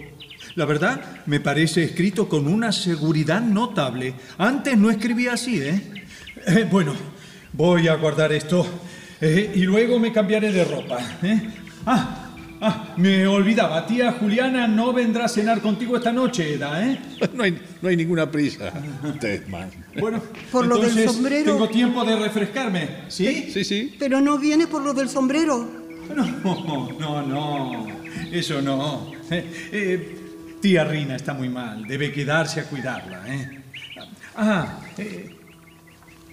[0.54, 4.14] La verdad, me parece escrito con una seguridad notable.
[4.38, 6.04] Antes no escribía así, ¿eh?
[6.46, 6.94] Eh, bueno,
[7.52, 8.66] voy a guardar esto
[9.20, 10.98] eh, y luego me cambiaré de ropa.
[11.22, 11.40] ¿eh?
[11.86, 12.21] Ah,
[12.62, 16.98] ah, me olvidaba, tía Juliana no vendrá a cenar contigo esta noche, Eda, ¿eh?
[17.34, 18.72] No hay, no hay ninguna prisa,
[19.20, 19.70] Tesman.
[20.00, 21.52] Bueno, Por lo del sombrero.
[21.52, 23.50] tengo tiempo de refrescarme, ¿sí?
[23.52, 23.94] Sí, sí.
[23.98, 25.82] Pero no viene por lo del sombrero.
[26.14, 27.86] No, no, no,
[28.30, 29.12] eso no.
[29.30, 30.16] Eh, eh,
[30.60, 33.22] tía Rina está muy mal, debe quedarse a cuidarla.
[33.34, 33.62] ¿eh?
[34.36, 35.30] Ah, eh,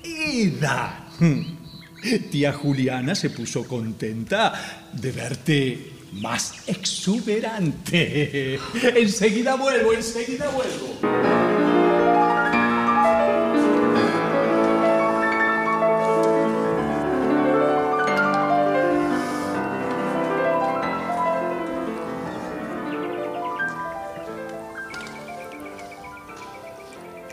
[0.04, 1.08] Eda.
[2.32, 8.60] Tía Juliana se puso contenta de verte más exuberante.
[8.95, 11.60] Enseguida vuelvo, enseguida vuelvo.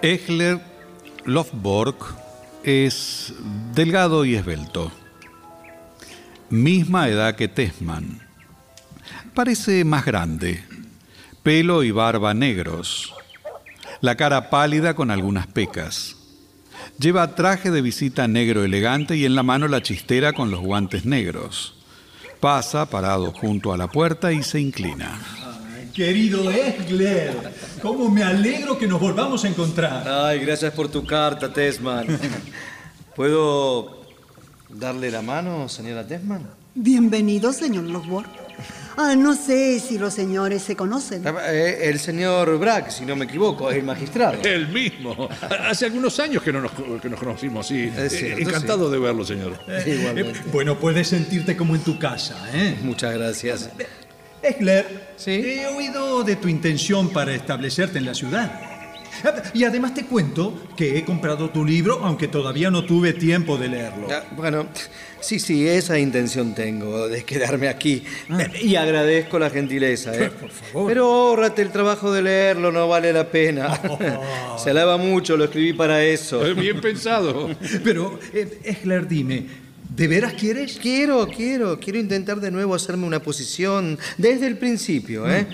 [0.02, 0.60] Echler
[1.24, 1.96] Lofborg
[2.62, 3.34] es
[3.74, 4.92] delgado y esbelto.
[6.48, 8.25] Misma edad que Tesman.
[9.36, 10.64] Parece más grande.
[11.42, 13.12] Pelo y barba negros.
[14.00, 16.16] La cara pálida con algunas pecas.
[16.98, 21.04] Lleva traje de visita negro elegante y en la mano la chistera con los guantes
[21.04, 21.74] negros.
[22.40, 25.20] Pasa parado junto a la puerta y se inclina.
[25.92, 30.08] Querido Egler, cómo me alegro que nos volvamos a encontrar.
[30.08, 32.06] Ay, gracias por tu carta, Tesman.
[33.14, 34.00] ¿Puedo
[34.70, 36.48] darle la mano, señora Tesman?
[36.74, 38.45] Bienvenido, señor Losborg.
[38.96, 41.22] Ah, no sé si los señores se conocen.
[41.48, 44.38] Eh, el señor Brack, si no me equivoco, es el magistrado.
[44.44, 45.28] El mismo.
[45.68, 47.92] Hace algunos años que, no nos, que nos conocimos, sí.
[47.96, 49.58] Es cierto, Encantado de verlo, señor.
[49.86, 50.38] Igualmente.
[50.38, 52.78] Eh, bueno, puedes sentirte como en tu casa, ¿eh?
[52.82, 53.68] Muchas gracias.
[54.42, 55.32] Egler, Sí.
[55.32, 58.60] he oído de tu intención para establecerte en la ciudad.
[59.54, 63.68] Y además te cuento que he comprado tu libro, aunque todavía no tuve tiempo de
[63.68, 64.08] leerlo.
[64.10, 64.66] Ah, Bueno,
[65.20, 68.02] sí, sí, esa intención tengo de quedarme aquí.
[68.38, 70.30] Eh, Y agradezco la gentileza, ¿eh?
[70.40, 70.88] Por favor.
[70.88, 73.80] Pero ahórrate el trabajo de leerlo, no vale la pena.
[74.58, 76.46] Se alaba mucho, lo escribí para eso.
[76.46, 77.50] Eh, Bien pensado.
[77.84, 79.46] Pero, eh, Egler, dime,
[79.96, 80.78] ¿de veras quieres?
[80.80, 85.46] Quiero, quiero, quiero intentar de nuevo hacerme una posición desde el principio, ¿eh?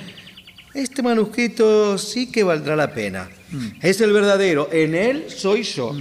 [0.75, 3.29] Este manuscrito sí que valdrá la pena.
[3.83, 5.95] Es el verdadero, en él soy yo.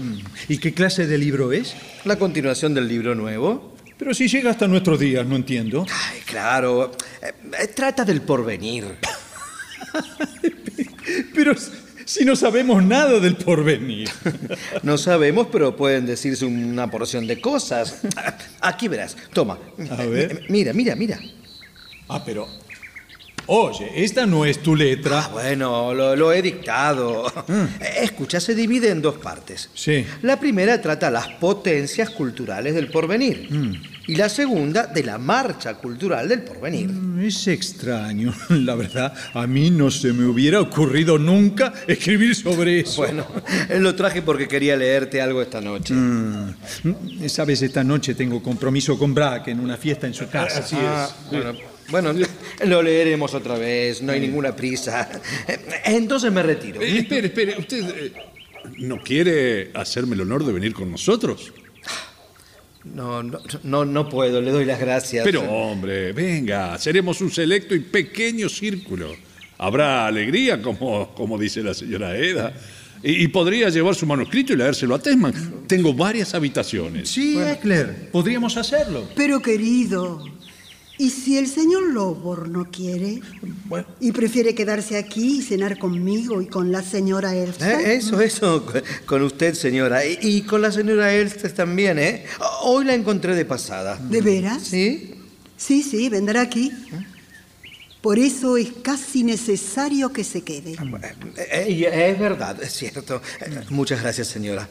[0.48, 1.76] ¿Y qué clase de libro es?
[2.06, 3.76] La continuación del libro nuevo.
[3.98, 5.86] Pero si llega hasta nuestros días, no entiendo.
[5.90, 8.86] Ay, claro, eh, trata del porvenir.
[11.36, 11.54] Pero
[12.06, 14.10] si no sabemos nada del porvenir.
[14.84, 18.02] No sabemos, pero pueden decirse una porción de cosas.
[18.62, 19.60] Aquí verás, toma.
[19.92, 20.46] A ver.
[20.50, 21.20] Mira, mira, mira.
[22.08, 22.48] Ah, pero...
[23.54, 25.20] Oye, esta no es tu letra.
[25.26, 27.26] Ah, bueno, lo, lo he dictado.
[28.02, 29.70] Escucha, se divide en dos partes.
[29.74, 30.06] Sí.
[30.22, 33.50] La primera trata las potencias culturales del porvenir.
[34.08, 36.90] Y la segunda de la marcha cultural del porvenir.
[37.22, 38.34] Es extraño.
[38.50, 43.02] La verdad, a mí no se me hubiera ocurrido nunca escribir sobre eso.
[43.02, 43.28] Bueno,
[43.80, 45.94] lo traje porque quería leerte algo esta noche.
[45.94, 47.28] Mm.
[47.28, 50.60] Sabes, esta noche tengo compromiso con Brack en una fiesta en su casa.
[50.60, 51.30] Así Ah, es.
[51.32, 51.60] bueno,
[51.92, 52.14] bueno,
[52.66, 55.10] lo leeremos otra vez, no hay ninguna prisa.
[55.86, 56.82] Entonces me retiro.
[56.82, 58.14] Eh, espere, espere, ¿usted eh,
[58.78, 61.54] no quiere hacerme el honor de venir con nosotros?
[62.84, 65.24] No, no, no, no puedo, le doy las gracias.
[65.24, 69.16] Pero hombre, venga, seremos un selecto y pequeño círculo.
[69.60, 72.54] Habrá alegría, como, como dice la señora Eda.
[73.04, 75.34] Y, y podría llevar su manuscrito y leérselo a Tesman.
[75.68, 77.10] Tengo varias habitaciones.
[77.10, 79.08] Sí, Eckler, podríamos hacerlo.
[79.16, 80.24] Pero querido,
[81.02, 83.22] ¿y si el señor Lobor no quiere?
[84.00, 87.82] ¿Y prefiere quedarse aquí y cenar conmigo y con la señora Elsa?
[87.82, 88.66] Eh, Eso, eso,
[89.06, 90.06] con usted, señora.
[90.06, 92.26] Y, y con la señora Elster también, ¿eh?
[92.64, 93.98] Hoy la encontré de pasada.
[93.98, 94.62] ¿De veras?
[94.64, 95.16] ¿Sí?
[95.58, 96.72] Sí, sí, vendrá aquí.
[98.02, 100.76] Por eso es casi necesario que se quede.
[101.52, 103.22] Eh, y es verdad, es cierto.
[103.42, 104.68] Eh, Muchas gracias, señora.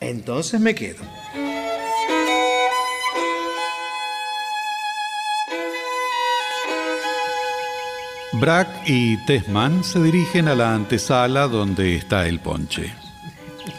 [0.00, 1.02] Entonces me quedo.
[8.40, 12.92] Brack y Tesman se dirigen a la antesala donde está el ponche.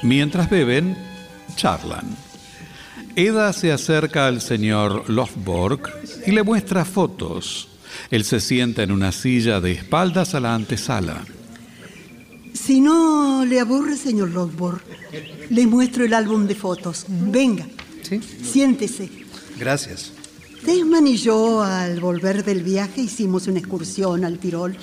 [0.01, 0.97] Mientras beben,
[1.55, 2.15] charlan.
[3.15, 5.81] Eda se acerca al señor Lofborg
[6.25, 7.67] y le muestra fotos.
[8.11, 11.23] Él se sienta en una silla de espaldas a la antesala.
[12.53, 14.81] Si no le aburre, señor Lockbor,
[15.49, 17.05] le muestro el álbum de fotos.
[17.07, 17.67] Venga,
[18.01, 18.19] ¿Sí?
[18.21, 19.09] siéntese.
[19.59, 20.13] Gracias.
[20.65, 24.75] Desman y yo, al volver del viaje, hicimos una excursión al Tirol.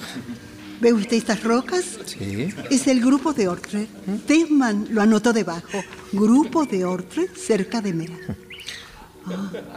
[0.81, 1.85] ¿Ve usted estas rocas?
[2.07, 2.49] Sí.
[2.71, 3.89] Es el grupo de Ortre.
[4.27, 5.83] Desman lo anotó debajo.
[6.13, 8.17] Grupo de Ortre, cerca de Mera.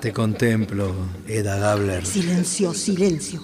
[0.02, 0.94] Te contemplo,
[1.28, 2.06] Eda Gabler.
[2.06, 3.42] Silencio, silencio.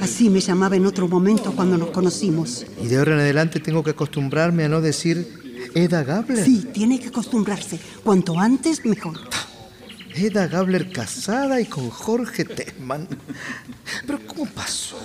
[0.00, 2.66] Así me llamaba en otro momento cuando nos conocimos.
[2.82, 6.44] Y de ahora en adelante tengo que acostumbrarme a no decir Eda Gabler.
[6.44, 7.78] Sí, tiene que acostumbrarse.
[8.02, 9.18] Cuanto antes, mejor.
[10.14, 13.08] Eda Gabler casada y con Jorge Tesman.
[14.06, 14.98] Pero ¿cómo pasó?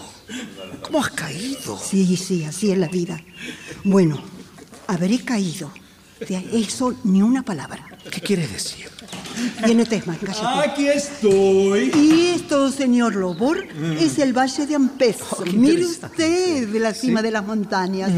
[0.82, 1.78] ¿Cómo has caído?
[1.78, 3.22] Sí, sí, así es la vida.
[3.84, 4.22] Bueno,
[4.88, 5.72] habré caído.
[6.20, 7.86] De eso ni una palabra.
[8.10, 8.88] ¿Qué quieres decir?
[9.66, 10.70] Viene Tesman, cállate.
[10.70, 11.92] Aquí estoy.
[11.94, 13.66] Y esto, señor Lobor,
[14.00, 15.18] es el Valle de Ampez.
[15.54, 18.12] Mire usted de la cima de las montañas.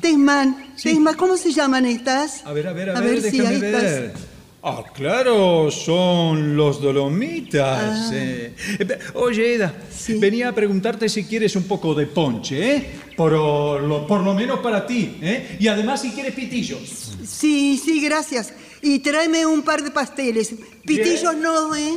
[0.00, 2.44] Tesman, Tesman, ¿cómo se llaman estas?
[2.46, 4.22] A ver, a ver, a, ver, si déjame ahí estás.
[4.64, 8.12] Ah, claro, son los Dolomitas.
[8.12, 8.54] eh.
[8.78, 10.14] Eh, Oye, Eda, Sí.
[10.18, 12.90] venía a preguntarte si quieres un poco de ponche, ¿eh?
[13.16, 15.56] Por lo, por lo menos para ti, ¿eh?
[15.58, 17.12] Y además si quieres pitillos.
[17.26, 18.52] Sí, sí, gracias.
[18.82, 20.54] Y tráeme un par de pasteles.
[20.86, 21.96] Pitillos no, ¿eh?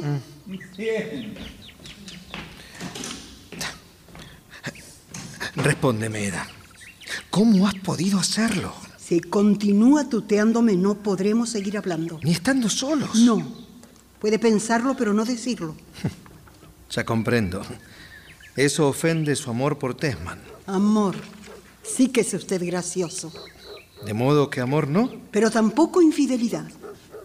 [0.76, 1.36] Bien.
[5.56, 6.48] Respóndeme, Eda.
[7.30, 8.74] ¿Cómo has podido hacerlo?
[9.08, 12.20] Si continúa tuteándome, no podremos seguir hablando.
[12.24, 13.14] Ni estando solos.
[13.14, 13.38] No.
[14.20, 15.76] Puede pensarlo, pero no decirlo.
[16.92, 17.62] Ya comprendo.
[18.56, 20.40] Eso ofende su amor por Tesman.
[20.68, 21.16] Amor.
[21.84, 23.34] Sí que es usted gracioso.
[24.06, 25.12] De modo que amor no.
[25.32, 26.66] Pero tampoco infidelidad.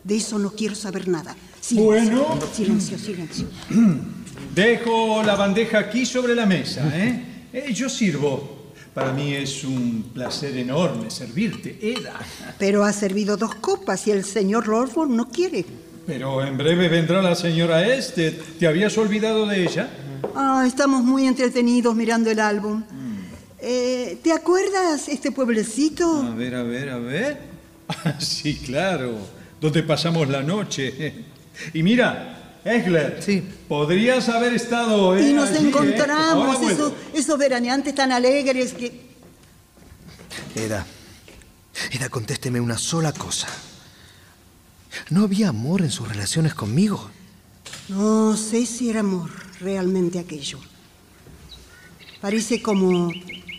[0.03, 1.37] De eso no quiero saber nada.
[1.61, 2.39] Silencio, Bueno.
[2.53, 3.47] Silencio, silencio.
[4.55, 7.47] Dejo la bandeja aquí sobre la mesa, ¿eh?
[7.53, 8.60] Eh, yo sirvo.
[9.01, 12.13] Para mí es un placer enorme servirte, Eda.
[12.59, 15.65] Pero ha servido dos copas y el señor Lordford no quiere.
[16.07, 18.31] Pero en breve vendrá la señora Este.
[18.31, 19.89] ¿Te habías olvidado de ella?
[20.35, 22.83] Ah, estamos muy entretenidos mirando el álbum.
[23.59, 26.35] Eh, ¿Te acuerdas este A pueblecito?
[26.37, 27.39] ver, a ver, a ver.
[28.05, 29.15] Ah, sí, claro.
[29.63, 31.15] Donde pasamos la noche.
[31.73, 33.23] Y mira, Egler.
[33.23, 33.43] Sí.
[33.69, 35.17] Podrías haber estado.
[35.17, 35.69] eh, Y nos allí, ¿eh?
[35.69, 39.11] encontramos, esos, esos veraneantes tan alegres que...
[40.55, 40.87] Eda.
[41.93, 43.49] Eda, contésteme una sola cosa.
[45.11, 47.11] ¿No había amor en sus relaciones conmigo?
[47.89, 49.31] No sé si era amor
[49.61, 50.59] realmente aquello.
[52.21, 53.11] Parece como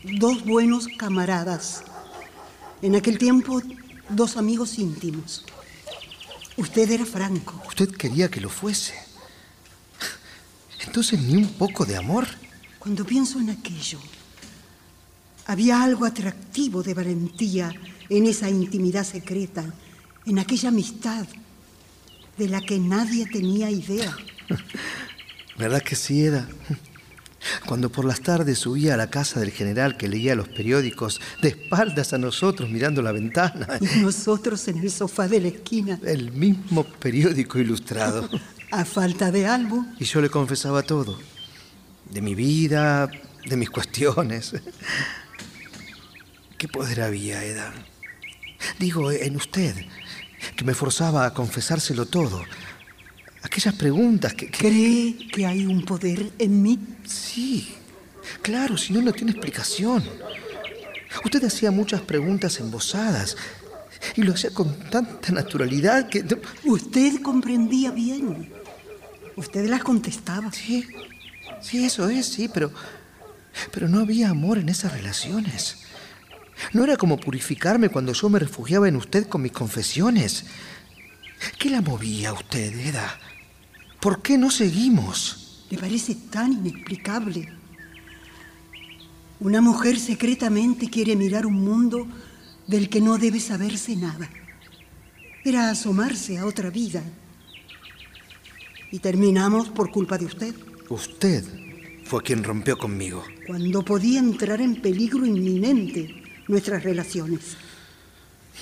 [0.03, 1.83] dos buenos camaradas.
[2.81, 3.61] En aquel tiempo,
[4.09, 5.45] dos amigos íntimos.
[6.61, 7.59] Usted era franco.
[7.67, 8.93] Usted quería que lo fuese.
[10.85, 12.27] Entonces, ni un poco de amor.
[12.77, 13.99] Cuando pienso en aquello,
[15.47, 17.73] había algo atractivo de valentía
[18.09, 19.73] en esa intimidad secreta,
[20.27, 21.25] en aquella amistad
[22.37, 24.15] de la que nadie tenía idea.
[25.57, 26.47] ¿Verdad que sí, Eda?
[27.65, 31.49] Cuando por las tardes subía a la casa del general que leía los periódicos, de
[31.49, 33.67] espaldas a nosotros mirando la ventana.
[33.95, 35.99] Y nosotros en el sofá de la esquina.
[36.03, 38.29] El mismo periódico ilustrado.
[38.71, 39.85] A falta de algo.
[39.99, 41.19] Y yo le confesaba todo.
[42.09, 43.09] De mi vida,
[43.45, 44.55] de mis cuestiones.
[46.57, 47.73] ¿Qué poder había, Eda?
[48.79, 49.75] Digo, en usted,
[50.55, 52.45] que me forzaba a confesárselo todo.
[53.43, 56.79] Aquellas preguntas que, ¿Cree que hay un poder en mí?
[57.05, 57.73] Sí,
[58.41, 60.03] claro, si no, no tiene explicación.
[61.25, 63.35] Usted hacía muchas preguntas embosadas
[64.15, 66.23] y lo hacía con tanta naturalidad que...
[66.65, 68.51] Usted comprendía bien.
[69.35, 70.51] Usted las contestaba.
[70.51, 70.87] Sí,
[71.61, 72.71] sí, eso es, sí, pero...
[73.71, 75.77] Pero no había amor en esas relaciones.
[76.73, 80.45] No era como purificarme cuando yo me refugiaba en usted con mis confesiones.
[81.57, 83.19] ¿Qué la movía a usted, Eda?
[84.01, 85.65] ¿Por qué no seguimos?
[85.69, 87.47] ¿Le parece tan inexplicable?
[89.39, 92.07] Una mujer secretamente quiere mirar un mundo
[92.65, 94.27] del que no debe saberse nada.
[95.45, 97.03] Era asomarse a otra vida.
[98.91, 100.55] Y terminamos por culpa de usted.
[100.89, 101.45] Usted
[102.03, 103.23] fue quien rompió conmigo.
[103.45, 107.55] Cuando podía entrar en peligro inminente nuestras relaciones.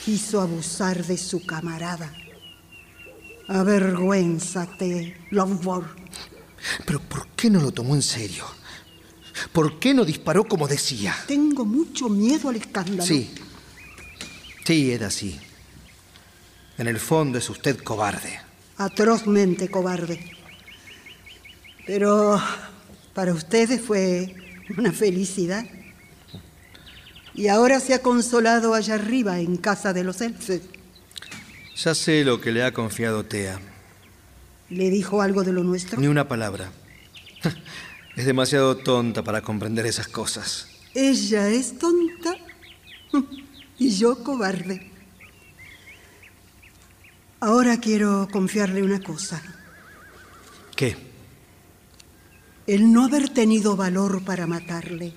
[0.04, 2.12] Quiso abusar de su camarada.
[3.50, 5.88] Avergüénzate, Longbourn.
[6.86, 8.45] Pero ¿por qué no lo tomó en serio?
[9.52, 11.16] ¿Por qué no disparó como decía?
[11.28, 13.04] Tengo mucho miedo al escándalo.
[13.04, 13.34] Sí.
[14.64, 15.39] Sí, era así.
[16.78, 18.39] En el fondo es usted cobarde.
[18.78, 20.32] Atrozmente cobarde.
[21.88, 22.39] Pero
[23.16, 24.36] para ustedes fue
[24.78, 25.66] una felicidad.
[27.34, 30.62] Y ahora se ha consolado allá arriba, en casa de los elfes.
[31.84, 33.57] Ya sé lo que le ha confiado Tea.
[34.69, 35.99] ¿Le dijo algo de lo nuestro?
[35.99, 36.71] Ni una palabra.
[38.15, 40.67] Es demasiado tonta para comprender esas cosas.
[40.93, 42.36] Ella es tonta
[43.80, 44.91] y yo cobarde.
[47.39, 49.41] Ahora quiero confiarle una cosa.
[50.75, 50.97] ¿Qué?
[52.67, 55.13] El no haber tenido valor para matarle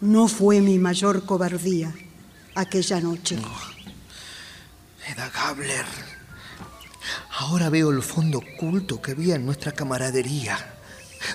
[0.00, 1.92] no fue mi mayor cobardía
[2.54, 3.36] aquella noche.
[3.42, 3.75] Oh.
[5.14, 5.84] Gabler.
[7.38, 10.58] Ahora veo el fondo oculto que había en nuestra camaradería.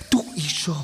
[0.09, 0.76] Tú y yo.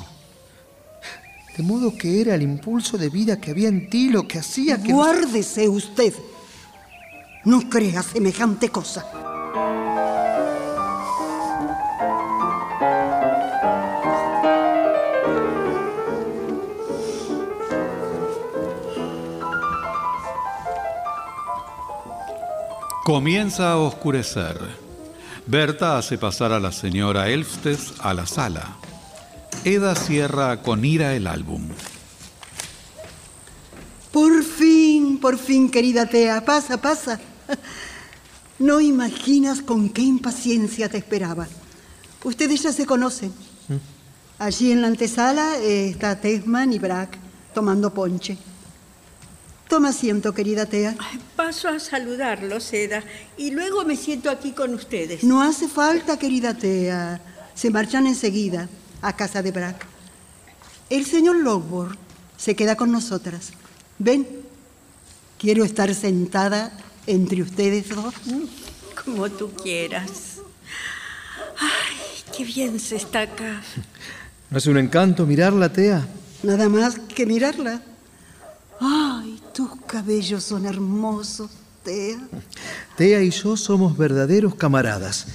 [1.56, 4.82] De modo que era el impulso de vida que había en ti lo que hacía
[4.82, 4.92] que...
[4.92, 6.14] Guárdese usted.
[7.44, 9.27] No crea semejante cosa.
[23.08, 24.58] Comienza a oscurecer.
[25.46, 28.76] Berta hace pasar a la señora Elfstes a la sala.
[29.64, 31.68] Eda cierra con ira el álbum.
[34.12, 36.44] Por fin, por fin, querida Tea.
[36.44, 37.18] Pasa, pasa.
[38.58, 41.48] No imaginas con qué impaciencia te esperaba.
[42.24, 43.32] Ustedes ya se conocen.
[44.38, 47.16] Allí en la antesala eh, está Tesman y Brack
[47.54, 48.36] tomando ponche.
[49.68, 50.96] Toma asiento, querida Tea.
[51.36, 53.04] Paso a saludarlos, Seda,
[53.36, 55.22] y luego me siento aquí con ustedes.
[55.22, 57.20] No hace falta, querida Tea.
[57.54, 58.68] Se marchan enseguida
[59.02, 59.86] a casa de Brack.
[60.88, 61.94] El señor Lockwood
[62.38, 63.52] se queda con nosotras.
[63.98, 64.26] Ven,
[65.38, 66.72] quiero estar sentada
[67.06, 68.14] entre ustedes dos.
[69.04, 70.36] Como tú quieras.
[71.58, 71.96] Ay,
[72.34, 73.60] qué bien se está acá.
[74.50, 76.06] ¿No es un encanto mirarla, Tea?
[76.42, 77.82] Nada más que mirarla.
[78.80, 79.17] Ay,
[79.52, 81.50] tus cabellos son hermosos,
[81.82, 82.18] Tea.
[82.96, 85.26] Tea y yo somos verdaderos camaradas.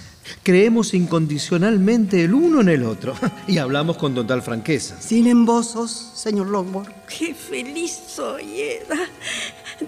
[0.41, 3.13] Creemos incondicionalmente el uno en el otro
[3.47, 4.99] y hablamos con total franqueza.
[5.01, 6.91] Sin embozos, señor Longbourn.
[7.07, 8.99] Qué feliz soy, Eda.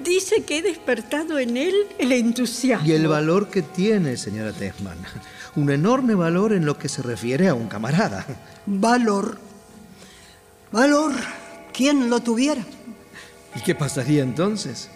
[0.04, 2.88] Dice que he despertado en él el entusiasmo.
[2.88, 4.98] Y el valor que tiene, señora Tesman.
[5.56, 8.26] Un enorme valor en lo que se refiere a un camarada.
[8.66, 9.38] Valor.
[10.72, 11.14] Valor.
[11.72, 12.66] ¿Quién lo tuviera?
[13.56, 14.90] ¿Y qué pasaría entonces?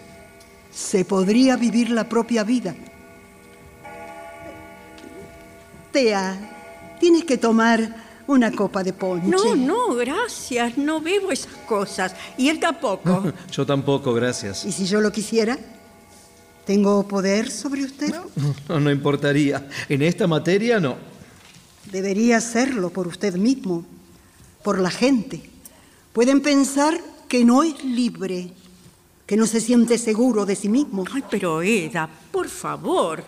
[0.71, 2.75] Se podría vivir la propia vida.
[5.91, 7.95] Tea, tienes que tomar
[8.27, 9.27] una copa de ponche.
[9.27, 10.77] No, no, gracias.
[10.77, 12.13] No bebo esas cosas.
[12.37, 13.33] Y él tampoco.
[13.51, 14.65] yo tampoco, gracias.
[14.65, 15.57] ¿Y si yo lo quisiera?
[16.65, 18.13] ¿Tengo poder sobre usted?
[18.67, 19.67] No, no importaría.
[19.87, 20.97] En esta materia no.
[21.91, 23.83] Debería hacerlo por usted mismo,
[24.63, 25.49] por la gente.
[26.13, 28.51] Pueden pensar que no es libre,
[29.25, 31.05] que no se siente seguro de sí mismo.
[31.13, 33.23] Ay, pero Eda, por favor,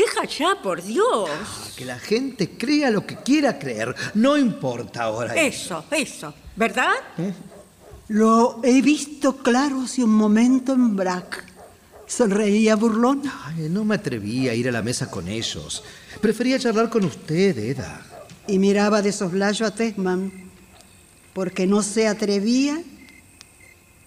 [0.00, 1.28] Deja ya, por Dios.
[1.76, 3.94] Que la gente crea lo que quiera creer.
[4.14, 5.34] No importa ahora.
[5.34, 6.32] Eso, eso.
[6.56, 6.92] ¿Verdad?
[8.08, 11.44] Lo he visto claro hace un momento en Brack.
[12.06, 13.22] Sonreía burlón.
[13.44, 15.84] Ay, no me atreví a ir a la mesa con ellos.
[16.22, 18.00] Prefería charlar con usted, Eda.
[18.48, 20.32] Y miraba de soslayo a Tesman,
[21.34, 22.82] porque no se atrevía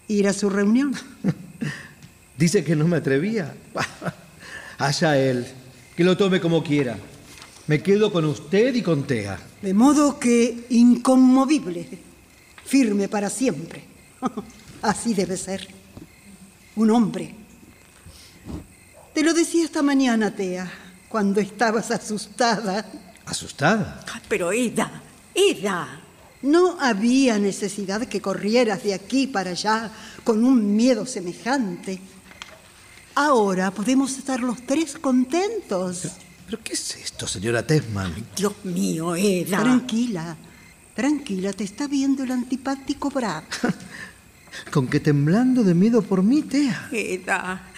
[0.08, 0.94] ir a su reunión.
[2.38, 3.54] Dice que no me atrevía.
[4.78, 5.46] Allá él.
[5.96, 6.98] Que lo tome como quiera.
[7.68, 9.40] Me quedo con usted y con Tea.
[9.62, 11.88] De modo que inconmovible,
[12.66, 13.84] firme para siempre.
[14.82, 15.68] Así debe ser.
[16.76, 17.34] Un hombre.
[19.14, 20.70] Te lo decía esta mañana, Tea,
[21.08, 22.86] cuando estabas asustada.
[23.26, 24.04] ¿Asustada?
[24.28, 25.02] Pero Eda,
[25.34, 26.03] Eda.
[26.44, 29.92] No había necesidad que corrieras de aquí para allá
[30.26, 32.00] con un miedo semejante.
[33.16, 36.10] Ahora podemos estar los tres contentos.
[36.46, 38.14] ¿Pero qué es esto, señora Tesman?
[38.36, 39.62] Dios mío, Eda.
[39.62, 40.36] Tranquila,
[40.94, 43.76] tranquila, te está viendo el antipático Brack.
[44.72, 46.90] Con que temblando de miedo por mí, Tea.
[46.92, 47.72] Eda,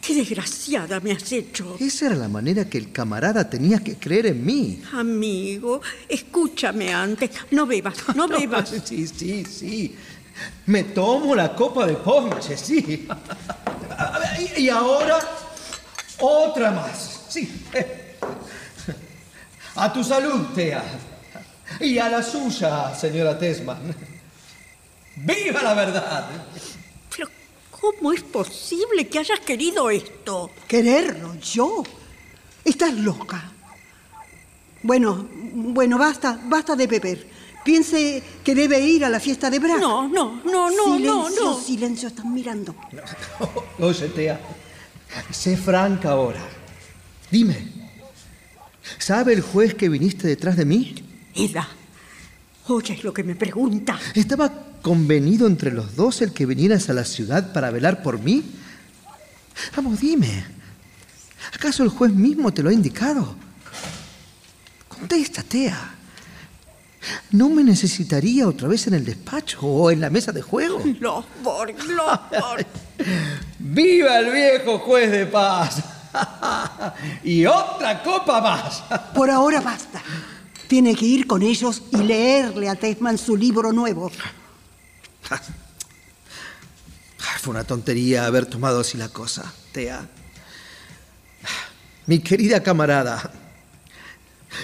[0.00, 1.76] qué desgraciada me has hecho.
[1.78, 4.82] Esa era la manera que el camarada tenía que creer en mí.
[4.92, 7.30] Amigo, escúchame antes.
[7.50, 8.72] No bebas, no bebas.
[8.84, 9.96] Sí, sí, sí.
[10.66, 13.06] Me tomo la copa de ponche, sí.
[14.56, 15.18] Y ahora,
[16.18, 17.26] otra más.
[17.28, 17.62] Sí.
[19.76, 20.82] A tu salud, Tea.
[21.80, 23.94] Y a la suya, señora Tesman.
[25.16, 26.26] ¡Viva la verdad!
[27.80, 30.50] ¿Cómo es posible que hayas querido esto?
[30.68, 31.82] ¿Quererlo yo?
[32.64, 33.52] Estás loca.
[34.82, 37.26] Bueno, bueno, basta, basta de beber.
[37.64, 39.80] Piense que debe ir a la fiesta de Brack.
[39.80, 41.60] No, no, no, no, silencio, no, no.
[41.60, 42.74] Silencio, están mirando.
[43.78, 44.40] Oye, Tea,
[45.30, 46.40] sé franca ahora.
[47.30, 47.68] Dime,
[48.98, 50.94] ¿sabe el juez que viniste detrás de mí?
[51.34, 51.68] Eda,
[52.68, 54.00] oyes lo que me pregunta.
[54.14, 54.50] ¿Estaba
[54.82, 58.44] convenido entre los dos el que vinieras a la ciudad para velar por mí?
[59.76, 60.44] Vamos, dime.
[61.54, 63.34] ¿Acaso el juez mismo te lo ha indicado?
[64.88, 65.94] Contesta, Tea.
[67.30, 70.82] ¿No me necesitaría otra vez en el despacho o en la mesa de juego?
[71.00, 72.66] Los Borg, los Borg.
[73.58, 75.82] ¡Viva el viejo juez de paz!
[77.24, 78.82] y otra copa más.
[79.14, 80.02] Por ahora basta.
[80.68, 84.10] Tiene que ir con ellos y leerle a Tesman su libro nuevo.
[87.40, 90.06] Fue una tontería haber tomado así la cosa, Tea.
[92.06, 93.32] Mi querida camarada,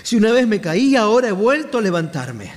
[0.02, 2.52] si una vez me caí, ahora he vuelto a levantarme.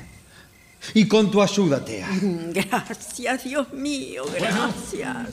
[0.93, 2.07] Y con tu ayuda, Tea.
[2.53, 5.27] Gracias, Dios mío, gracias.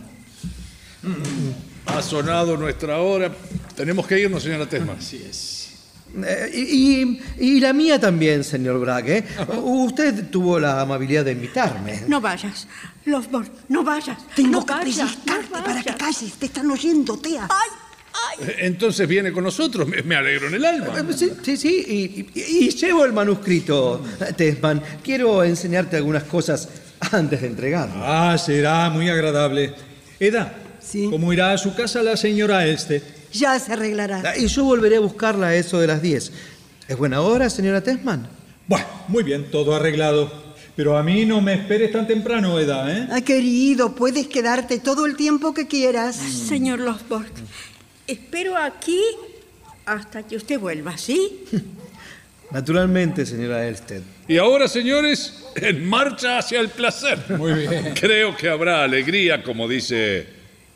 [1.86, 3.32] Ha sonado nuestra hora.
[3.76, 4.98] Tenemos que irnos, señora Tesman.
[4.98, 5.55] Así es.
[6.24, 9.08] Eh, y, y- y la mía también, señor Bragg.
[9.08, 9.24] ¿eh?
[9.62, 12.02] Usted tuvo la amabilidad de invitarme.
[12.08, 12.66] No vayas,
[13.04, 14.18] los Borg, no vayas.
[14.34, 16.32] Tengo no que vayas, pellizcarte no para que calles.
[16.38, 17.48] Te están oyendo, Tea.
[17.50, 17.70] ¡Ay,
[18.40, 18.54] ay!
[18.60, 19.86] Entonces viene con nosotros.
[19.88, 20.86] Me, me alegro en el alma.
[20.98, 21.84] Eh, Sí, sí, sí,
[22.34, 24.02] y, y- y llevo el manuscrito,
[24.36, 24.82] Tesman.
[25.02, 26.68] Quiero enseñarte algunas cosas
[27.12, 27.94] antes de entregarlo.
[27.98, 29.74] Ah, será muy agradable.
[30.18, 31.08] Eda, Sí.
[31.10, 33.02] ¿cómo irá a su casa la señora Este?
[33.32, 34.22] Ya se arreglará.
[34.24, 36.32] Ah, Y yo volveré a buscarla a eso de las 10.
[36.88, 38.28] ¿Es buena hora, señora Tesman?
[38.66, 40.46] Bueno, muy bien, todo arreglado.
[40.76, 43.08] Pero a mí no me esperes tan temprano, Eda, ¿eh?
[43.10, 46.16] Ah, querido, puedes quedarte todo el tiempo que quieras.
[46.16, 47.30] Señor Losborg,
[48.06, 49.00] espero aquí
[49.86, 51.44] hasta que usted vuelva, ¿sí?
[52.50, 54.02] Naturalmente, señora Elsted.
[54.28, 57.18] Y ahora, señores, en marcha hacia el placer.
[57.36, 57.94] Muy bien.
[57.98, 60.26] Creo que habrá alegría, como dice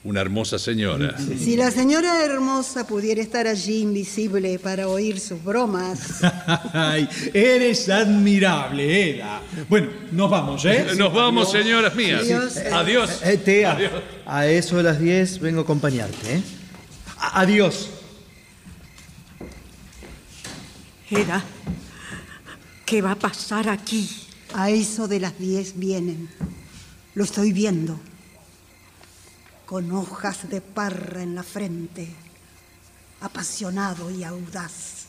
[0.03, 1.15] una hermosa señora.
[1.19, 6.23] Si la señora hermosa pudiera estar allí invisible para oír sus bromas.
[6.73, 9.43] Ay, eres admirable, Eda.
[9.69, 10.87] Bueno, nos vamos, ¿eh?
[10.97, 12.23] Nos vamos, señoras mías.
[12.23, 12.57] Adiós.
[12.73, 13.21] Adiós.
[13.25, 13.77] Eh, Tea,
[14.27, 16.43] a eso de las 10 vengo a acompañarte, ¿eh?
[17.19, 17.91] A- Adiós.
[21.11, 21.43] Eda,
[22.87, 24.09] ¿qué va a pasar aquí?
[24.55, 26.29] A eso de las 10 vienen.
[27.15, 28.01] Lo estoy viendo.
[29.71, 32.09] Con hojas de parra en la frente,
[33.21, 35.07] apasionado y audaz.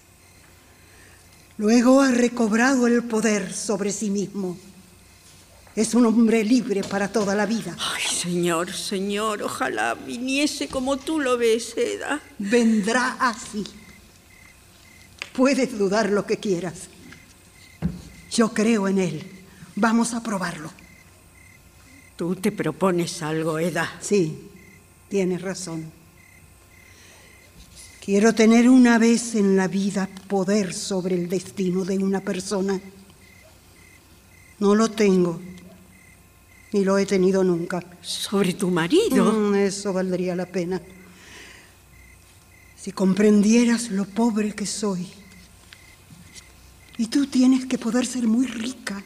[1.57, 4.55] Luego ha recobrado el poder sobre sí mismo.
[5.75, 7.75] Es un hombre libre para toda la vida.
[7.79, 12.21] Ay, señor, señor, ojalá viniese como tú lo ves, Eda.
[12.37, 13.63] Vendrá así.
[15.33, 16.81] Puedes dudar lo que quieras.
[18.29, 19.31] Yo creo en él.
[19.75, 20.69] Vamos a probarlo.
[22.15, 23.97] Tú te propones algo, Eda.
[23.99, 24.49] Sí,
[25.11, 25.91] tienes razón.
[28.03, 32.79] Quiero tener una vez en la vida poder sobre el destino de una persona.
[34.59, 35.41] No lo tengo,
[36.71, 37.83] ni lo he tenido nunca.
[38.01, 39.33] ¿Sobre tu marido?
[39.33, 40.81] Mm, eso valdría la pena.
[42.77, 45.07] Si comprendieras lo pobre que soy.
[46.97, 49.03] Y tú tienes que poder ser muy rica.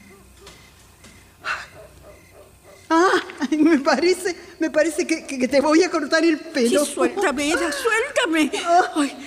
[2.90, 3.22] Ah,
[3.58, 6.86] me parece, me parece que, que te voy a cortar el pelo.
[6.86, 8.52] Sí, suéltame, Eda, suéltame.
[8.96, 9.18] Ay,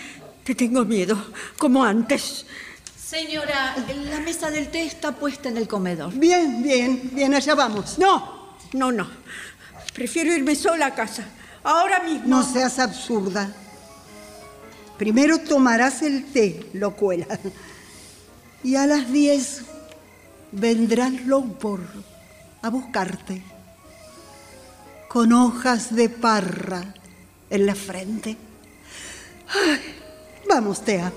[0.44, 1.16] te tengo miedo,
[1.58, 2.46] como antes.
[2.96, 3.74] Señora,
[4.10, 6.12] la mesa del té está puesta en el comedor.
[6.12, 7.98] Bien, bien, bien, allá vamos.
[7.98, 9.08] No, no, no.
[9.94, 11.24] Prefiero irme sola a casa.
[11.64, 12.26] Ahora mismo.
[12.26, 13.50] No seas absurda.
[14.98, 17.26] Primero tomarás el té, locuela.
[18.62, 19.62] Y a las diez
[20.52, 21.80] vendrá Lowpor
[22.62, 23.42] a buscarte.
[25.08, 26.82] Con hojas de parra
[27.50, 28.36] en la frente.
[29.48, 29.80] Ay,
[30.48, 31.12] vamos, Tea.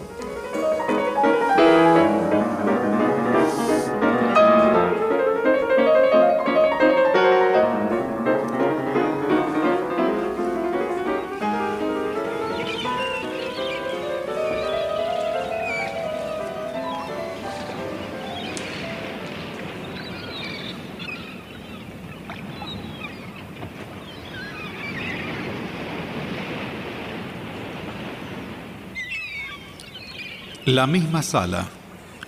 [30.72, 31.68] La misma sala,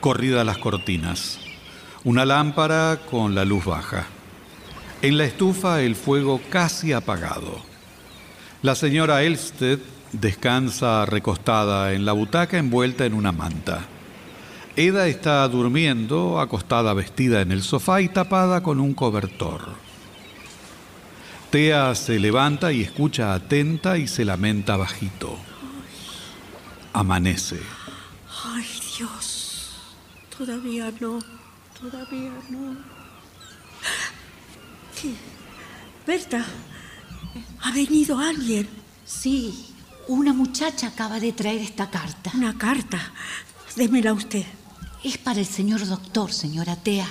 [0.01, 1.39] corrida las cortinas,
[2.03, 4.03] una lámpara con la luz baja.
[5.01, 7.61] En la estufa el fuego casi apagado.
[8.61, 9.79] La señora Elsted
[10.11, 13.85] descansa recostada en la butaca envuelta en una manta.
[14.75, 19.69] Eda está durmiendo, acostada vestida en el sofá y tapada con un cobertor.
[21.49, 25.37] Tea se levanta y escucha atenta y se lamenta bajito.
[26.91, 27.82] Amanece.
[30.45, 31.19] Todavía no.
[31.79, 32.75] Todavía no.
[36.05, 36.45] Berta,
[37.61, 38.67] ¿ha venido alguien?
[39.05, 39.73] Sí,
[40.09, 42.31] una muchacha acaba de traer esta carta.
[42.33, 42.99] Una carta.
[43.77, 44.43] Démela usted.
[45.01, 47.07] Es para el señor doctor, señora Tea.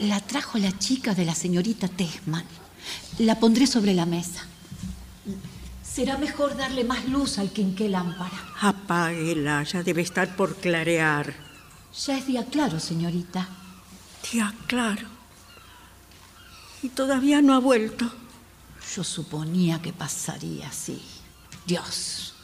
[0.00, 2.46] La trajo la chica de la señorita Tesman.
[3.18, 4.40] La pondré sobre la mesa.
[5.82, 8.54] Será mejor darle más luz al quinqué lámpara.
[8.58, 11.53] Apáguela, ya debe estar por clarear.
[11.96, 13.48] Ya es día claro, señorita.
[14.32, 15.06] Día claro.
[16.82, 18.10] Y todavía no ha vuelto.
[18.94, 21.00] Yo suponía que pasaría así.
[21.66, 22.34] Dios.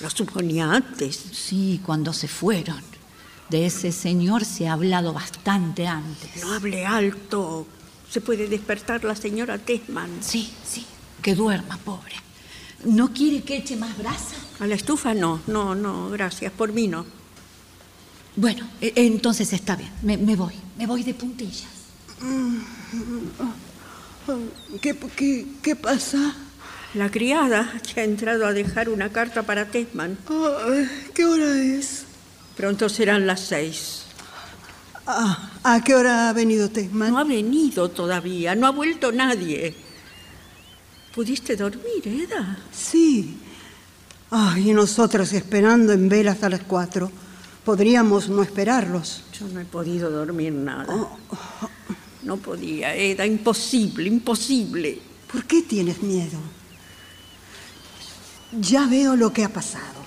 [0.00, 1.16] Lo suponía antes.
[1.32, 2.82] Sí, cuando se fueron.
[3.50, 6.42] De ese señor se ha hablado bastante antes.
[6.42, 7.66] No hable alto.
[8.10, 10.22] Se puede despertar la señora Tesman.
[10.22, 10.86] Sí, sí.
[11.22, 12.14] Que duerma, pobre.
[12.84, 14.36] ¿No quiere que eche más brasa?
[14.60, 16.52] A la estufa no, no, no, gracias.
[16.52, 17.17] Por mí no.
[18.38, 19.90] Bueno, e- entonces está bien.
[20.02, 20.54] Me, me voy.
[20.78, 21.66] Me voy de puntillas.
[24.80, 26.36] ¿Qué, qué, qué pasa?
[26.94, 30.16] La criada que ha entrado a dejar una carta para Tesman.
[30.28, 32.04] Ay, ¿Qué hora es?
[32.56, 34.02] Pronto serán las seis.
[35.04, 37.10] Ah, ¿A qué hora ha venido Tesman?
[37.10, 39.74] No ha venido todavía, no ha vuelto nadie.
[41.12, 42.56] ¿Pudiste dormir, Eda?
[42.72, 43.36] Sí.
[44.30, 47.10] Ay, y nosotros esperando en vela hasta las cuatro.
[47.68, 49.24] Podríamos no esperarlos.
[49.38, 50.86] Yo no he podido dormir nada.
[52.22, 54.98] No podía, Eda, imposible, imposible.
[55.30, 56.38] ¿Por qué tienes miedo?
[58.58, 60.00] Ya veo lo que ha pasado.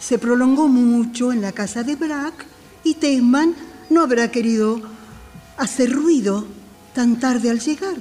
[0.00, 2.44] Se prolongó mucho en la casa de Brack
[2.82, 3.54] y Tesman
[3.88, 4.82] no habrá querido
[5.58, 6.44] hacer ruido
[6.92, 7.98] tan tarde al llegar.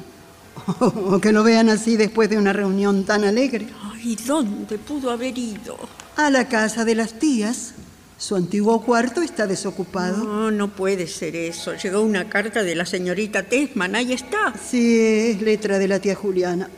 [0.80, 3.68] O que lo vean así después de una reunión tan alegre.
[3.84, 5.78] Ay, ¿dónde pudo haber ido?
[6.16, 7.76] A la casa de las tías.
[8.20, 10.26] Su antiguo cuarto está desocupado.
[10.26, 11.74] No, no puede ser eso.
[11.76, 14.54] Llegó una carta de la señorita Tesman, ahí está.
[14.62, 15.00] Sí,
[15.32, 16.70] es letra de la tía Juliana.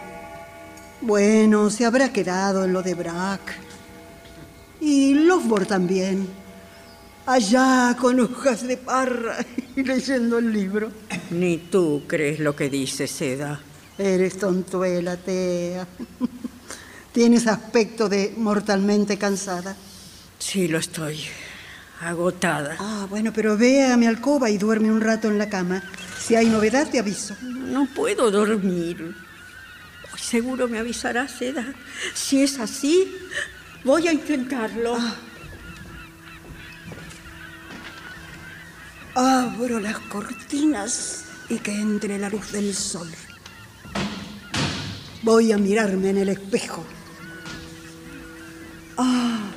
[1.01, 3.55] Bueno, se habrá quedado en lo de Brack.
[4.81, 6.27] Y Lovborg también.
[7.25, 9.43] Allá con hojas de parra
[9.75, 10.91] y leyendo el libro.
[11.31, 13.59] Ni tú crees lo que dice Seda.
[13.97, 15.87] Eres tontuela, Tea.
[17.11, 19.75] Tienes aspecto de mortalmente cansada.
[20.41, 21.23] Sí, lo estoy.
[22.01, 22.75] Agotada.
[22.79, 25.83] Ah, bueno, pero ve a mi alcoba y duerme un rato en la cama.
[26.19, 27.35] Si hay novedad, te aviso.
[27.41, 29.15] No puedo dormir.
[30.11, 31.73] Hoy seguro me avisará Seda.
[32.15, 33.15] Si es así,
[33.83, 34.97] voy a intentarlo.
[39.13, 43.09] Abro las cortinas y que entre la luz del sol.
[45.21, 46.83] Voy a mirarme en el espejo.
[48.97, 49.51] Ah,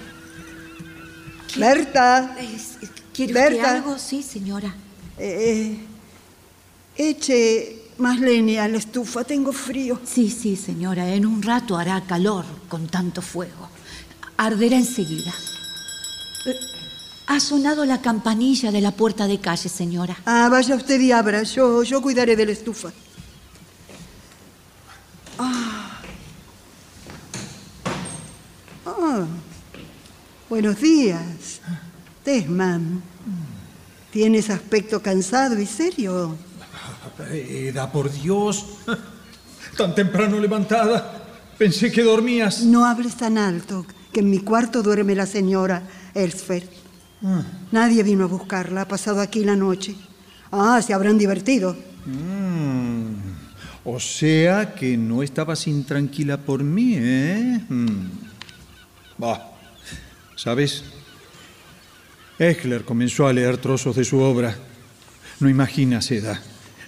[1.56, 2.36] Berta.
[3.12, 3.72] ¿Quiere usted Berta.
[3.76, 3.98] algo?
[3.98, 4.74] Sí, señora.
[5.18, 5.78] Eh,
[6.96, 10.00] eche más leña a la estufa, tengo frío.
[10.04, 11.08] Sí, sí, señora.
[11.14, 13.68] En un rato hará calor con tanto fuego.
[14.36, 15.32] Arderá enseguida.
[16.46, 16.54] Eh,
[17.26, 20.14] Ha sonado la campanilla de la puerta de calle, señora.
[20.26, 22.92] Ah, vaya usted y abra, yo, yo cuidaré de la estufa.
[25.38, 26.00] Ah.
[28.86, 29.24] Ah.
[30.50, 31.62] Buenos días.
[32.22, 33.02] Tesman.
[34.10, 36.36] Tienes aspecto cansado y serio.
[37.32, 38.66] Eda, por Dios.
[39.78, 41.22] Tan temprano levantada.
[41.56, 42.62] Pensé que dormías.
[42.62, 45.82] No hables tan alto, que en mi cuarto duerme la señora
[46.12, 46.68] Elsfeld.
[47.72, 49.96] Nadie vino a buscarla, ha pasado aquí la noche.
[50.52, 51.74] Ah, se habrán divertido.
[52.04, 53.14] Mm.
[53.84, 57.60] O sea que no estabas intranquila por mí, ¿eh?
[57.66, 58.08] Mm.
[60.44, 60.84] ¿Sabes?
[62.38, 64.54] Echler comenzó a leer trozos de su obra.
[65.40, 66.38] No imaginas, Eda.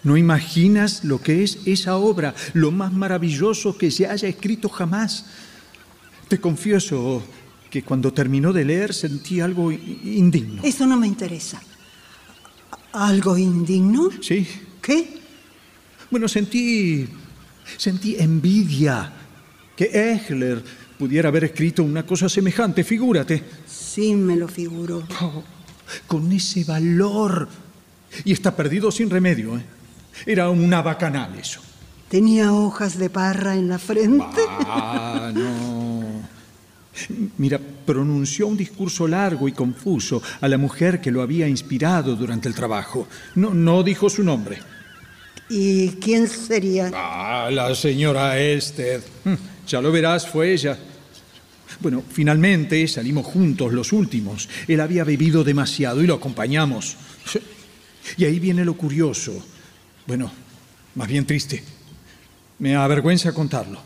[0.04, 5.24] No imaginas lo que es esa obra, lo más maravilloso que se haya escrito jamás.
[6.28, 7.22] Te confieso
[7.70, 10.62] que cuando terminó de leer sentí algo indigno.
[10.62, 11.62] Eso no me interesa.
[12.92, 14.10] ¿Algo indigno?
[14.20, 14.46] Sí.
[14.82, 15.18] ¿Qué?
[16.10, 17.08] Bueno, sentí.
[17.78, 19.10] sentí envidia
[19.74, 20.62] que Echler
[20.98, 23.42] pudiera haber escrito una cosa semejante, figúrate.
[23.66, 25.02] Sí, me lo figuro.
[25.20, 25.42] Oh,
[26.06, 27.48] con ese valor.
[28.24, 29.64] Y está perdido sin remedio, ¿eh?
[30.24, 31.60] Era una bacanal eso.
[32.08, 34.40] Tenía hojas de parra en la frente.
[34.48, 36.04] Ah, no.
[37.36, 42.48] Mira, pronunció un discurso largo y confuso a la mujer que lo había inspirado durante
[42.48, 43.06] el trabajo.
[43.34, 44.58] No, no dijo su nombre.
[45.48, 46.90] ¿Y quién sería?
[46.94, 49.02] Ah, la señora Esther.
[49.66, 50.78] Ya lo verás, fue ella.
[51.80, 54.48] Bueno, finalmente salimos juntos los últimos.
[54.68, 56.96] Él había bebido demasiado y lo acompañamos.
[58.16, 59.44] Y ahí viene lo curioso.
[60.06, 60.30] Bueno,
[60.94, 61.62] más bien triste.
[62.58, 63.80] Me avergüenza contarlo.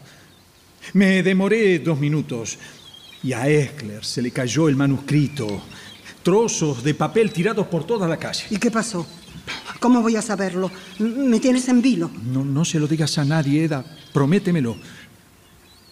[0.92, 2.58] Me demoré dos minutos
[3.22, 5.62] y a Eckler se le cayó el manuscrito.
[6.22, 8.44] Trozos de papel tirados por toda la calle.
[8.50, 9.06] ¿Y qué pasó?
[9.80, 10.70] ¿Cómo voy a saberlo?
[10.98, 12.10] Me tienes en vilo.
[12.30, 13.84] No, no se lo digas a nadie, Eda.
[14.12, 14.76] Prométemelo.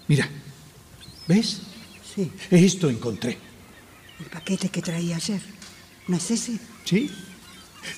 [0.08, 0.28] Mira,
[1.26, 1.60] ¿ves?
[2.14, 3.38] Sí, Esto encontré.
[4.18, 5.40] el paquete que traía ayer.
[6.08, 6.58] ¿No es ese?
[6.84, 7.10] ¿Sí?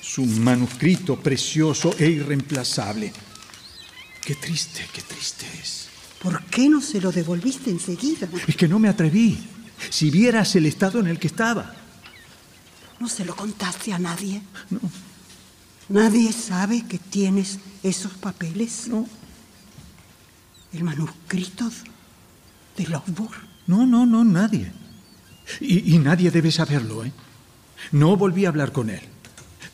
[0.01, 3.11] Su manuscrito precioso e irreemplazable.
[4.21, 5.87] Qué triste, qué triste es.
[6.21, 8.27] ¿Por qué no se lo devolviste enseguida?
[8.47, 9.39] Es que no me atreví.
[9.89, 11.73] Si vieras el estado en el que estaba.
[12.99, 14.41] ¿No se lo contaste a nadie?
[14.69, 14.79] No.
[15.89, 18.87] ¿Nadie sabe que tienes esos papeles?
[18.87, 19.07] No.
[20.73, 21.71] ¿El manuscrito
[23.67, 24.71] No, no, no, nadie.
[25.59, 27.11] Y, y nadie debe saberlo, ¿eh?
[27.91, 29.01] No volví a hablar con él.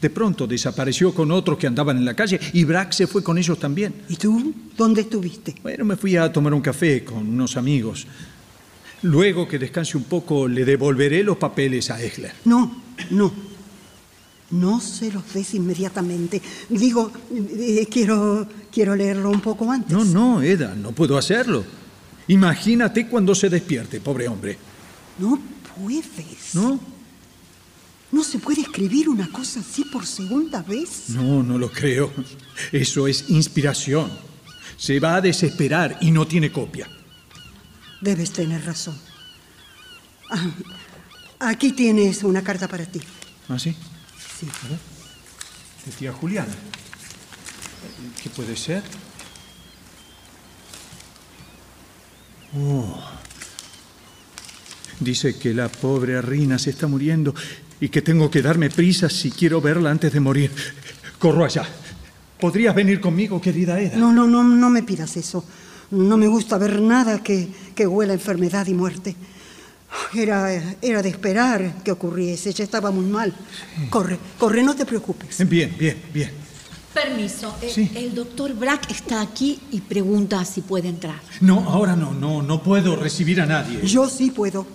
[0.02, 3.38] De pronto desapareció con otros que andaban en la calle y Brack se fue con
[3.38, 3.94] ellos también.
[4.10, 4.54] ¿Y tú?
[4.78, 5.56] ¿Dónde estuviste?
[5.64, 8.06] Bueno, me fui a tomar un café con unos amigos.
[9.04, 12.34] Luego que descanse un poco, le devolveré los papeles a Echler.
[12.46, 13.32] No, no.
[14.52, 16.42] No se los des inmediatamente.
[16.70, 19.92] Digo, eh, quiero, quiero leerlo un poco antes.
[19.92, 21.64] No, no, Eda, no puedo hacerlo.
[22.28, 24.58] Imagínate cuando se despierte, pobre hombre.
[25.18, 25.40] No
[25.76, 26.54] puedes.
[26.54, 26.80] ¿No?
[28.12, 31.10] ¿No se puede escribir una cosa así por segunda vez?
[31.10, 32.12] No, no lo creo.
[32.72, 34.12] Eso es inspiración.
[34.78, 36.90] Se va a desesperar y no tiene copia.
[38.02, 38.98] Debes tener razón.
[40.30, 40.52] Ah,
[41.40, 43.02] aquí tienes una carta para ti.
[43.50, 43.76] ¿Ah, sí?
[44.40, 44.48] Sí.
[45.86, 46.54] De tía Juliana.
[48.22, 48.84] ¿Qué puede ser?
[52.56, 53.00] Oh.
[55.00, 57.34] Dice que la pobre Rina se está muriendo
[57.80, 60.52] y que tengo que darme prisa si quiero verla antes de morir.
[61.20, 61.66] Corro allá.
[62.40, 63.98] ¿Podrías venir conmigo, querida Eda?
[63.98, 65.44] No, no, no, no me pidas eso.
[65.92, 69.16] No me gusta ver nada que, que huela a enfermedad y muerte.
[70.14, 72.50] Era, era de esperar que ocurriese.
[72.50, 73.34] Ella estaba muy mal.
[73.90, 75.48] Corre, corre, no te preocupes.
[75.48, 76.47] Bien, bien, bien.
[77.04, 77.56] Permiso.
[77.62, 77.90] eh.
[77.96, 81.20] El doctor Brack está aquí y pregunta si puede entrar.
[81.42, 83.86] No, ahora no, no, no puedo recibir a nadie.
[83.86, 84.66] Yo sí puedo.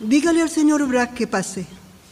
[0.00, 1.66] Dígale al señor Brack que pase.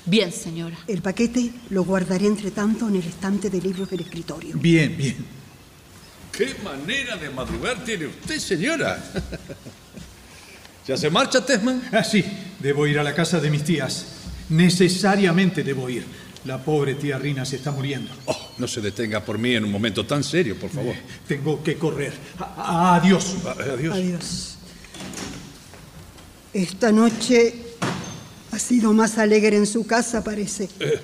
[0.04, 0.76] Bien, señora.
[0.86, 4.56] El paquete lo guardaré entre tanto en el estante de libros del escritorio.
[4.58, 5.16] Bien, bien.
[6.32, 9.02] ¿Qué manera de madrugar tiene usted, señora?
[10.86, 11.82] ¿Ya se marcha, Tesman?
[11.92, 12.24] Ah, sí,
[12.58, 14.06] debo ir a la casa de mis tías.
[14.48, 16.04] Necesariamente debo ir.
[16.44, 18.10] La pobre tía Rina se está muriendo.
[18.26, 20.94] Oh, no se detenga por mí en un momento tan serio, por favor.
[21.28, 22.12] Tengo que correr.
[22.38, 23.36] A- adiós.
[23.74, 23.94] Adiós.
[23.94, 24.56] Adiós.
[26.52, 27.54] Esta noche
[28.52, 30.68] Ha sido más alegre en su casa, parece.
[30.80, 31.00] Eh,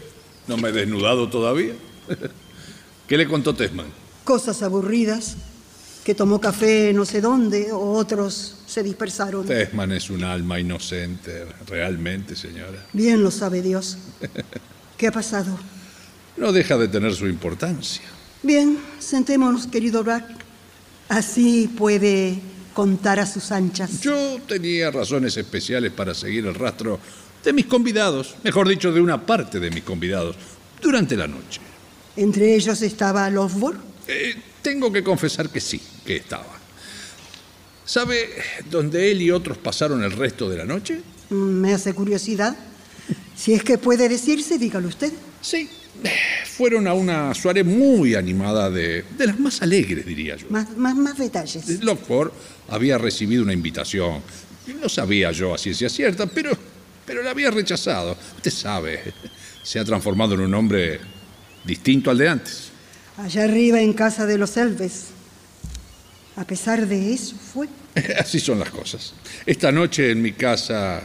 [0.48, 1.74] ¿No me he desnudado todavía?
[3.06, 3.86] ¿Qué le contó Tesman?
[4.24, 5.36] Cosas aburridas,
[6.04, 9.46] que tomó café no sé dónde, o otros se dispersaron.
[9.46, 12.84] Tesman es un alma inocente, realmente, señora.
[12.92, 13.96] Bien lo sabe Dios.
[14.96, 15.58] ¿Qué ha pasado?
[16.36, 18.02] No deja de tener su importancia.
[18.42, 20.24] Bien, sentémonos, querido Brack.
[21.08, 22.38] Así puede
[22.74, 24.00] contar a sus anchas.
[24.00, 26.98] Yo tenía razones especiales para seguir el rastro
[27.44, 30.36] de mis convidados, mejor dicho, de una parte de mis convidados,
[30.82, 31.60] durante la noche.
[32.16, 33.78] ¿Entre ellos estaba Lovborg?
[34.08, 36.56] Eh, tengo que confesar que sí, que estaba.
[37.84, 38.30] ¿Sabe
[38.68, 41.00] dónde él y otros pasaron el resto de la noche?
[41.30, 42.56] Mm, Me hace curiosidad.
[43.36, 45.12] Si es que puede decirse, dígalo usted.
[45.40, 45.68] Sí,
[46.44, 50.46] fueron a una soirée muy animada de, de las más alegres, diría yo.
[50.50, 51.82] Más, más, más detalles.
[51.82, 52.32] Lockford
[52.68, 54.22] había recibido una invitación.
[54.80, 56.56] No sabía yo a ciencia cierta, pero,
[57.04, 58.16] pero la había rechazado.
[58.36, 59.00] Usted sabe,
[59.62, 60.98] se ha transformado en un hombre
[61.64, 62.70] distinto al de antes.
[63.18, 65.06] Allá arriba en casa de los Elves.
[66.36, 67.68] A pesar de eso, fue.
[68.18, 69.14] Así son las cosas.
[69.44, 71.02] Esta noche en mi casa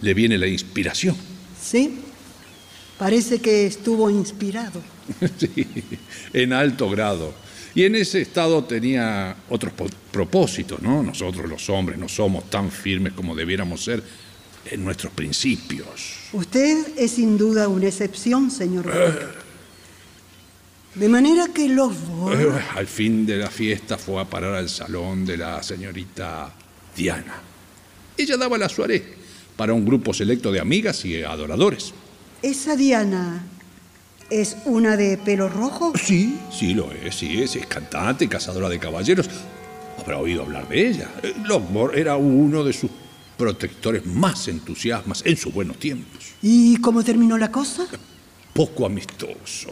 [0.00, 1.31] le viene la inspiración.
[1.62, 1.98] Sí.
[2.98, 4.80] Parece que estuvo inspirado.
[5.38, 5.66] Sí,
[6.32, 7.34] en alto grado.
[7.74, 9.72] Y en ese estado tenía otros
[10.10, 11.02] propósitos, ¿no?
[11.02, 14.02] Nosotros los hombres no somos tan firmes como debiéramos ser
[14.70, 16.14] en nuestros principios.
[16.32, 19.34] Usted es sin duda una excepción, señor Brack.
[20.94, 22.40] De manera que Lovborg...
[22.40, 26.52] Eh, Al fin de la fiesta fue a parar al salón de la señorita
[26.94, 27.40] Diana.
[28.16, 29.21] Ella daba la soirée
[29.56, 31.92] para un grupo selecto de amigas y adoradores.
[32.42, 33.44] ¿Esa Diana
[34.30, 35.92] es una de pelo rojo?
[35.96, 39.28] Sí, sí lo es, sí es, es cantante, cazadora de caballeros.
[39.98, 41.08] Habrá oído hablar de ella.
[41.44, 42.90] Lockmore era uno de sus
[43.36, 46.32] protectores más entusiasmas en sus buenos tiempos.
[46.42, 47.86] ¿Y cómo terminó la cosa?
[48.52, 49.68] Poco amistoso.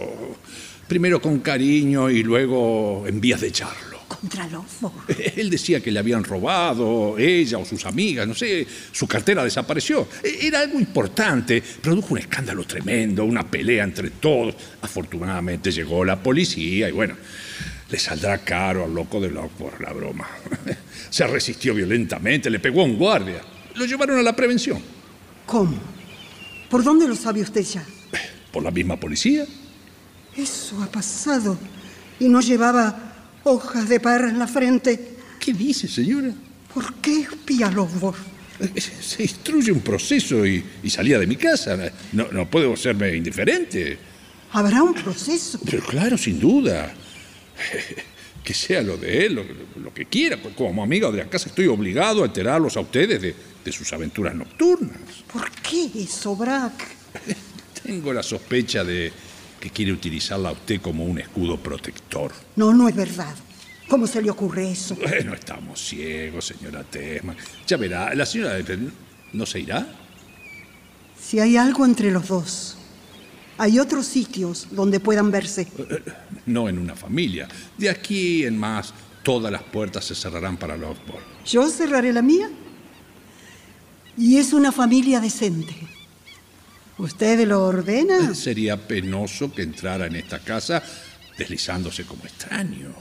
[0.87, 3.89] Primero con cariño y luego en vías de echarlo.
[4.11, 5.05] Contra Lovborg.
[5.37, 10.09] Él decía que le habían robado, ella o sus amigas, no sé, su cartera desapareció.
[10.25, 14.57] E- Era algo importante, produjo un escándalo tremendo, una pelea entre todos.
[14.83, 17.15] Afortunadamente llegó la policía y bueno,
[17.89, 20.29] le saldrá caro al loco de por la broma.
[21.11, 23.41] Se resistió violentamente, le pegó a un guardia.
[23.77, 24.81] Lo llevaron a la prevención.
[25.47, 25.79] ¿Cómo?
[26.69, 27.85] ¿Por dónde lo sabe usted ya?
[28.53, 29.47] ¿Por la misma policía?
[30.37, 31.57] Eso ha pasado.
[32.19, 33.10] Y no llevaba
[33.45, 35.16] hojas de parra en la frente.
[35.38, 36.32] ¿Qué dice, señora?
[36.72, 38.16] ¿Por qué espía Lovborg?
[38.76, 41.78] Se instruye un proceso y, y salía de mi casa.
[42.12, 43.99] No, no puedo serme indiferente.
[44.53, 45.59] ¿Habrá un proceso?
[45.64, 46.93] Pero claro, sin duda.
[48.43, 49.45] Que sea lo de él, lo,
[49.76, 50.38] lo que quiera.
[50.57, 54.34] Como amigo de la casa estoy obligado a enterarlos a ustedes de, de sus aventuras
[54.34, 54.97] nocturnas.
[55.30, 56.72] ¿Por qué eso, Brack?
[57.82, 59.12] Tengo la sospecha de
[59.61, 62.33] que quiere utilizarla a usted como un escudo protector.
[62.57, 63.35] No, no es verdad.
[63.89, 64.95] ¿Cómo se le ocurre eso?
[64.97, 67.37] Bueno, estamos ciegos, señora Tesman.
[67.67, 68.57] Ya verá, la señora
[69.33, 69.87] no se irá.
[71.21, 72.77] Si hay algo entre los dos,
[73.59, 75.69] hay otros sitios donde puedan verse.
[76.47, 77.47] No en una familia.
[77.77, 81.23] De aquí en más, todas las puertas se cerrarán para Lockport.
[81.45, 82.49] Yo cerraré la mía.
[84.17, 85.75] Y es una familia decente.
[87.01, 88.35] ¿Usted lo ordena?
[88.35, 90.83] Sería penoso que entrara en esta casa
[91.39, 92.93] deslizándose como extraño.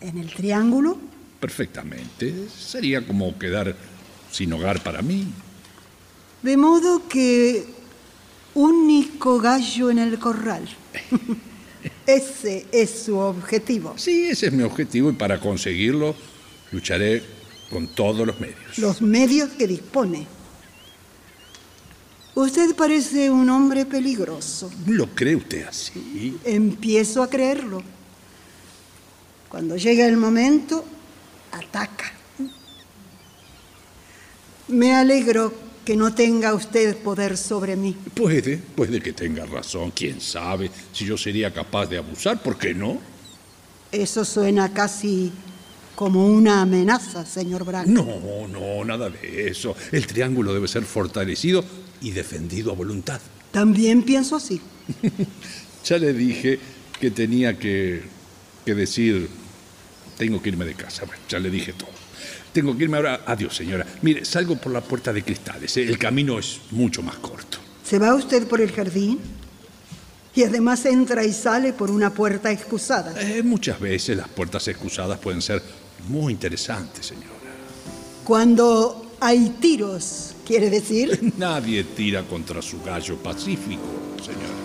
[0.00, 0.98] ¿En el triángulo?
[1.38, 2.48] Perfectamente.
[2.48, 3.76] Sería como quedar
[4.32, 5.28] sin hogar para mí.
[6.42, 7.64] De modo que
[8.54, 10.68] único gallo en el corral.
[12.06, 13.94] Ese es su objetivo.
[13.96, 16.16] Sí, ese es mi objetivo y para conseguirlo
[16.72, 17.22] lucharé
[17.70, 18.78] con todos los medios.
[18.78, 20.26] Los medios que dispone.
[22.36, 24.70] Usted parece un hombre peligroso.
[24.86, 26.38] ¿Lo cree usted así?
[26.44, 27.82] Empiezo a creerlo.
[29.48, 30.84] Cuando llega el momento,
[31.50, 32.12] ataca.
[34.68, 35.50] Me alegro
[35.82, 37.96] que no tenga usted poder sobre mí.
[38.12, 39.90] Puede, puede que tenga razón.
[39.92, 42.42] ¿Quién sabe si yo sería capaz de abusar?
[42.42, 42.98] ¿Por qué no?
[43.90, 45.32] Eso suena casi
[45.96, 47.86] como una amenaza, señor Brack.
[47.86, 48.06] No,
[48.46, 49.74] no, nada de eso.
[49.90, 51.64] El triángulo debe ser fortalecido
[52.02, 53.20] y defendido a voluntad.
[53.50, 54.60] También pienso así.
[55.88, 56.58] Ya le dije
[56.98, 58.02] que tenía que,
[58.64, 59.28] que decir,
[60.18, 61.04] tengo que irme de casa.
[61.04, 61.90] Bueno, ya le dije todo.
[62.52, 63.20] Tengo que irme ahora.
[63.24, 63.86] Adiós, señora.
[64.02, 65.76] Mire, salgo por la puerta de cristales.
[65.76, 65.84] ¿eh?
[65.84, 67.58] El camino es mucho más corto.
[67.84, 69.20] ¿Se va usted por el jardín?
[70.34, 73.14] Y además entra y sale por una puerta excusada.
[73.22, 75.62] Eh, muchas veces las puertas excusadas pueden ser
[76.08, 77.28] muy interesantes, señora.
[78.24, 81.32] Cuando hay tiros quiere decir?
[81.38, 83.82] Nadie tira contra su gallo pacífico,
[84.22, 84.56] señora.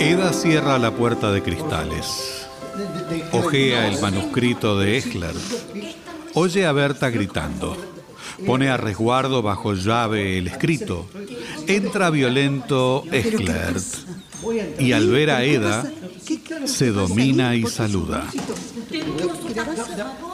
[0.00, 2.46] Eda cierra la puerta de cristales.
[3.30, 5.34] Ojea el manuscrito de Esler.
[6.34, 7.76] Oye a Berta gritando.
[8.44, 11.06] Pone a resguardo bajo llave el escrito.
[11.68, 13.76] Entra violento Esler.
[14.78, 15.90] Y al ver a Eda,
[16.66, 18.28] se domina y saluda.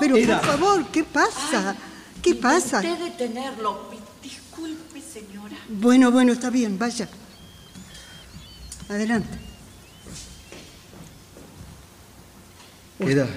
[0.00, 1.76] Pero por favor, ¿qué pasa?
[2.22, 2.78] ¿Qué pasa?
[2.78, 3.90] Usted detenerlo.
[4.22, 5.56] Disculpe, señora.
[5.68, 7.08] Bueno, bueno, está bien, vaya.
[8.88, 9.38] Adelante.
[13.00, 13.28] Eda,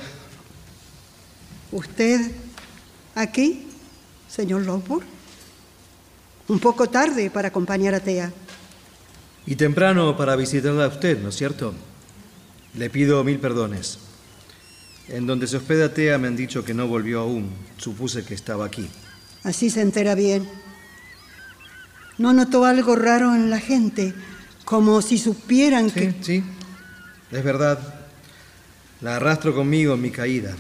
[1.71, 2.31] ¿Usted
[3.15, 3.67] aquí,
[4.27, 5.03] señor Lockwood?
[6.47, 8.33] Un poco tarde para acompañar a Tea.
[9.51, 11.73] Y temprano para visitarla a usted, ¿no es cierto?
[12.73, 13.99] Le pido mil perdones.
[15.09, 17.49] En donde se hospeda Tea me han dicho que no volvió aún.
[17.75, 18.87] Supuse que estaba aquí.
[19.43, 20.47] Así se entera bien.
[22.17, 24.13] ¿No notó algo raro en la gente?
[24.63, 26.15] Como si supieran Sí, que...
[26.21, 26.43] sí.
[27.29, 27.77] Es verdad.
[29.01, 30.55] La arrastro conmigo en mi caída.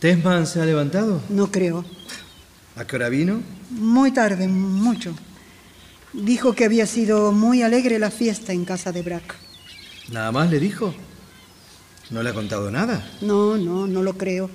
[0.00, 1.20] ¿Tesman se ha levantado?
[1.28, 1.84] No creo.
[2.74, 3.42] ¿A qué hora vino?
[3.68, 5.14] Muy tarde, mucho.
[6.16, 9.34] Dijo que había sido muy alegre la fiesta en casa de Brack.
[10.10, 10.94] ¿Nada más le dijo?
[12.10, 13.06] ¿No le ha contado nada?
[13.20, 14.48] No, no, no lo creo.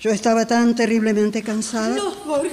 [0.00, 1.96] Yo estaba tan terriblemente cansada.
[1.96, 2.50] Losborg,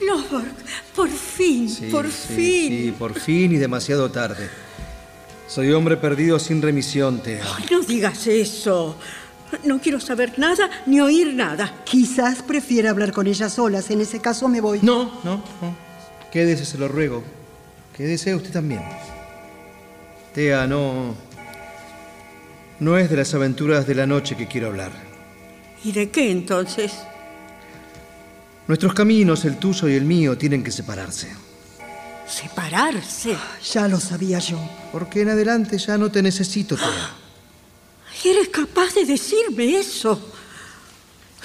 [0.00, 0.52] Losborg,
[0.96, 2.36] por fin, Sí, por sí, fin.
[2.68, 4.50] Sí, por fin y demasiado tarde.
[5.46, 7.44] Soy hombre perdido sin remisión, Tea.
[7.56, 8.96] Ay, no digas eso.
[9.64, 11.82] No quiero saber nada ni oír nada.
[11.84, 13.90] Quizás prefiera hablar con ella solas.
[13.90, 14.80] En ese caso me voy.
[14.82, 15.76] No, no, no.
[16.32, 17.22] Quédese, se lo ruego.
[18.00, 18.80] Quédese usted también.
[20.34, 21.14] Tea, no.
[22.78, 24.90] No es de las aventuras de la noche que quiero hablar.
[25.84, 26.94] ¿Y de qué entonces?
[28.66, 31.30] Nuestros caminos, el tuyo y el mío, tienen que separarse.
[32.26, 33.36] Separarse.
[33.70, 34.58] Ya lo sabía yo.
[34.92, 37.10] Porque en adelante ya no te necesito, Tea.
[38.24, 40.32] ¿Eres capaz de decirme eso?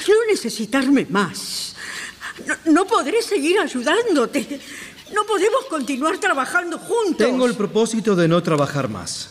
[0.07, 1.75] No necesitarme más.
[2.47, 4.61] No, no podré seguir ayudándote.
[5.13, 7.17] No podemos continuar trabajando juntos.
[7.17, 9.29] Tengo el propósito de no trabajar más.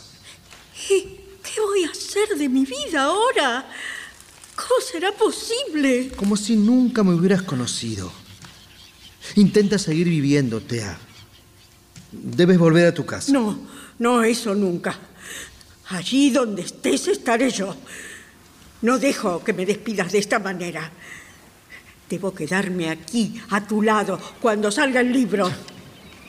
[0.88, 1.02] ¿Y
[1.42, 3.66] qué voy a hacer de mi vida ahora?
[4.54, 6.12] ¿Cómo será posible?
[6.16, 8.12] Como si nunca me hubieras conocido.
[9.34, 10.98] Intenta seguir viviendo, Tea.
[12.12, 13.32] Debes volver a tu casa.
[13.32, 13.58] No,
[13.98, 14.96] no, eso nunca.
[15.88, 17.74] Allí donde estés estaré yo.
[18.82, 20.92] No dejo que me despidas de esta manera.
[22.14, 25.50] Debo quedarme aquí, a tu lado, cuando salga el libro.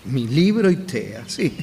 [0.06, 1.56] Mi libro y Tea, sí.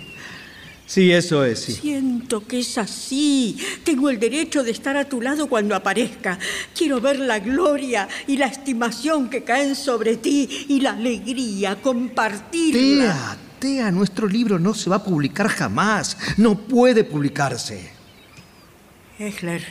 [0.87, 1.73] Sí, eso es, sí.
[1.73, 3.59] Siento que es así.
[3.83, 6.39] Tengo el derecho de estar a tu lado cuando aparezca.
[6.73, 12.79] Quiero ver la gloria y la estimación que caen sobre ti y la alegría, compartirla.
[12.79, 16.17] Tea, Tea, nuestro libro no se va a publicar jamás.
[16.37, 17.91] No puede publicarse.
[19.19, 19.65] Esler,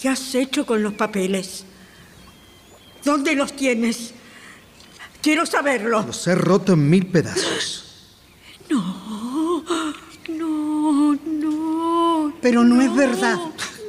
[0.00, 1.66] ¿qué has hecho con los papeles?
[3.04, 4.12] ¿Dónde los tienes?
[5.22, 6.02] Quiero saberlo.
[6.02, 7.84] Los he roto en mil pedazos.
[8.70, 9.64] No,
[10.28, 12.34] no, no.
[12.40, 13.38] Pero no es verdad.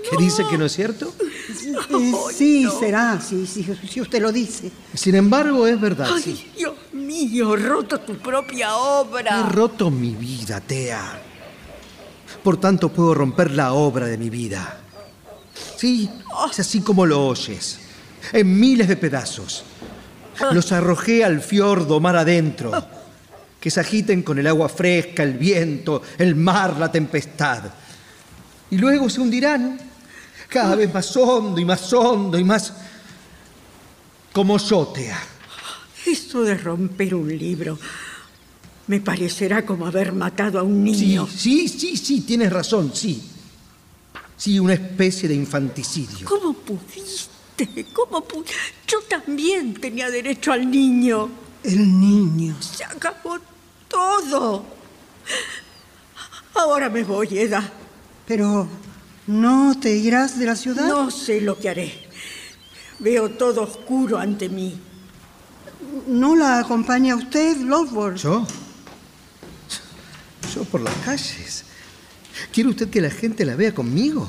[0.10, 1.14] ¿Qué dice que no es cierto?
[1.22, 4.72] Eh, sí, será, sí, sí, si usted lo dice.
[4.93, 6.51] Sin embargo, es verdad, Ay, sí.
[6.57, 9.39] Dios mío, roto tu propia obra.
[9.39, 11.22] He roto mi vida, Tea.
[12.43, 14.82] Por tanto, puedo romper la obra de mi vida.
[15.76, 16.10] Sí,
[16.49, 17.80] es así como lo oyes.
[18.34, 19.63] En miles de pedazos.
[20.51, 22.72] Los arrojé al fiordo mar adentro.
[23.59, 27.63] Que se agiten con el agua fresca, el viento, el mar, la tempestad.
[28.72, 29.78] Y luego se hundirán.
[30.47, 32.74] Cada vez más hondo y más hondo y más.
[34.32, 35.20] Como yo, Tea.
[36.05, 37.78] Eso de romper un libro
[38.88, 41.28] me parecerá como haber matado a un Sí, niño.
[41.28, 43.22] sí, sí, sí, tienes razón, sí.
[44.36, 46.26] Sí, una especie de infanticidio.
[46.28, 47.29] ¿Cómo pudiste?
[47.93, 48.45] ¿Cómo pu-
[48.88, 51.30] Yo también tenía derecho al niño.
[51.64, 52.55] El niño.
[52.62, 53.38] Se acabó
[53.88, 54.66] todo.
[56.55, 57.70] Ahora me voy, Eda.
[58.28, 58.68] Pero,
[59.28, 60.88] ¿no te irás de la ciudad?
[60.88, 62.07] No sé lo que haré.
[62.99, 64.80] Veo todo oscuro ante mí.
[66.07, 68.16] ¿No la acompaña usted, Lovborg?
[68.18, 68.45] ¿Yo?
[70.53, 71.64] Yo por las calles.
[72.51, 74.28] ¿Quiere usted que la gente la vea conmigo?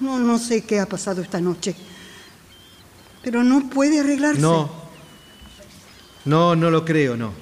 [0.00, 1.74] No, no sé qué ha pasado esta noche.
[3.24, 4.40] Pero no puede arreglarse.
[4.40, 4.70] No.
[6.26, 7.32] No, no lo creo, no.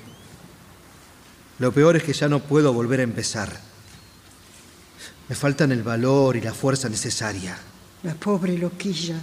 [1.58, 3.60] Lo peor es que ya no puedo volver a empezar.
[5.28, 7.56] Me faltan el valor y la fuerza necesaria.
[8.02, 9.16] La pobre loquilla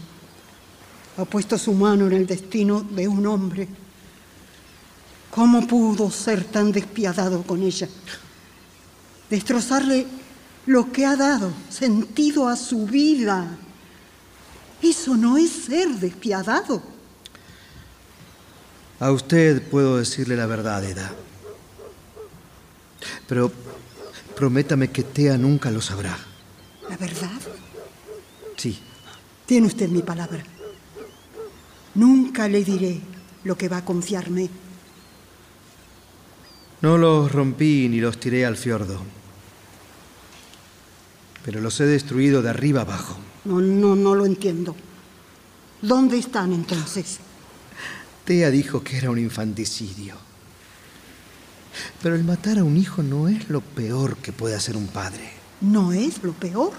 [1.17, 3.67] ha puesto su mano en el destino de un hombre.
[5.31, 7.87] ¿Cómo pudo ser tan despiadado con ella?
[9.29, 10.07] Destrozarle
[10.65, 13.57] lo que ha dado sentido a su vida.
[14.81, 16.81] Eso no es ser despiadado.
[18.99, 21.11] A usted puedo decirle la verdad, Eda.
[23.27, 23.51] Pero
[24.35, 26.17] prométame que Tea nunca lo sabrá.
[26.89, 27.39] ¿La verdad?
[28.57, 28.79] Sí.
[29.45, 30.43] Tiene usted mi palabra.
[31.95, 32.99] Nunca le diré
[33.43, 34.49] lo que va a confiarme.
[36.81, 39.01] No los rompí ni los tiré al fiordo.
[41.43, 43.17] Pero los he destruido de arriba abajo.
[43.45, 44.75] No, no, no lo entiendo.
[45.81, 47.19] ¿Dónde están entonces?
[48.25, 50.15] Tea dijo que era un infanticidio.
[52.01, 55.31] Pero el matar a un hijo no es lo peor que puede hacer un padre.
[55.61, 56.73] No es lo peor.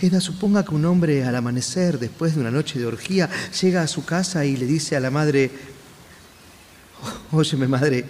[0.00, 3.30] Eda, suponga que un hombre al amanecer, después de una noche de orgía,
[3.62, 5.50] llega a su casa y le dice a la madre,
[7.32, 8.04] óyeme madre,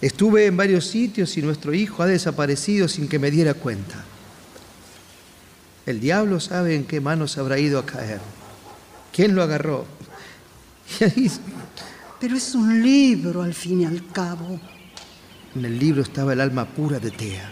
[0.00, 4.04] estuve en varios sitios y nuestro hijo ha desaparecido sin que me diera cuenta.
[5.88, 8.20] El diablo sabe en qué manos habrá ido a caer.
[9.10, 9.86] ¿Quién lo agarró?
[11.16, 11.30] Y
[12.20, 14.60] Pero es un libro al fin y al cabo.
[15.54, 17.50] en el libro estaba el alma pura de Tea.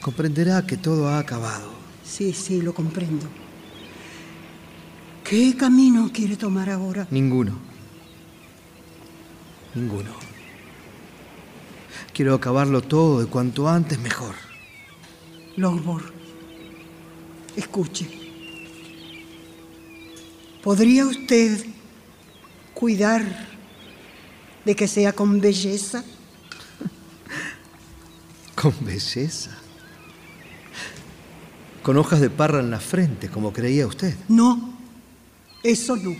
[0.00, 1.70] Comprenderá que todo ha acabado.
[2.04, 3.26] Sí, sí, lo comprendo.
[5.22, 7.06] ¿Qué camino quiere tomar ahora?
[7.12, 7.56] Ninguno.
[9.76, 10.10] Ninguno.
[12.12, 14.34] Quiero acabarlo todo de cuanto antes mejor.
[15.56, 16.13] Longbourn,
[17.56, 18.08] escuche.
[20.62, 21.64] ¿Podría usted
[22.72, 23.22] cuidar
[24.64, 26.04] de que sea con belleza?
[28.54, 29.50] Con belleza.
[31.82, 34.14] Con hojas de parra en la frente, como creía usted.
[34.26, 34.78] No,
[35.62, 36.16] eso no.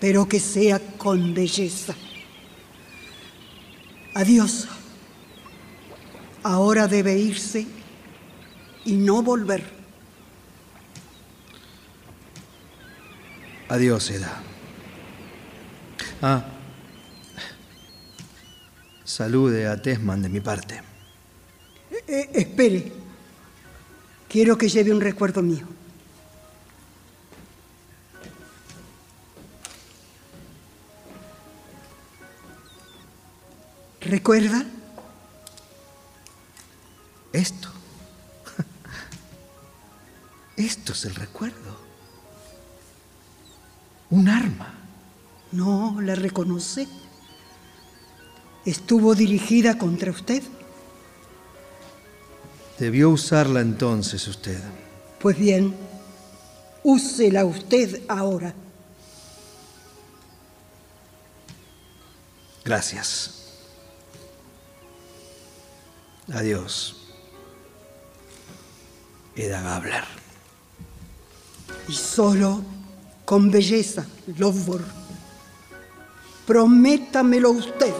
[0.00, 1.94] Pero que sea con belleza.
[4.12, 4.66] Adiós.
[6.42, 7.68] Ahora debe irse
[8.84, 9.64] y no volver.
[13.68, 14.42] Adiós, Eda.
[16.22, 16.44] Ah.
[19.04, 20.80] Salude a Tesman de mi parte.
[22.06, 22.92] Eh, espere.
[24.28, 25.66] Quiero que lleve un recuerdo mío.
[34.00, 34.64] ¿Recuerda?
[40.84, 41.78] Esto es el recuerdo.
[44.10, 44.74] Un arma.
[45.52, 46.86] No, la reconoce.
[48.66, 50.42] Estuvo dirigida contra usted.
[52.78, 54.60] Debió usarla entonces usted.
[55.20, 55.74] Pues bien,
[56.82, 58.52] úsela usted ahora.
[62.62, 63.54] Gracias.
[66.30, 67.08] Adiós.
[69.34, 70.23] Eda Gabler.
[71.88, 72.62] Y solo
[73.24, 74.04] con belleza,
[74.38, 74.84] Lovborg.
[76.46, 77.92] Prométamelo usted.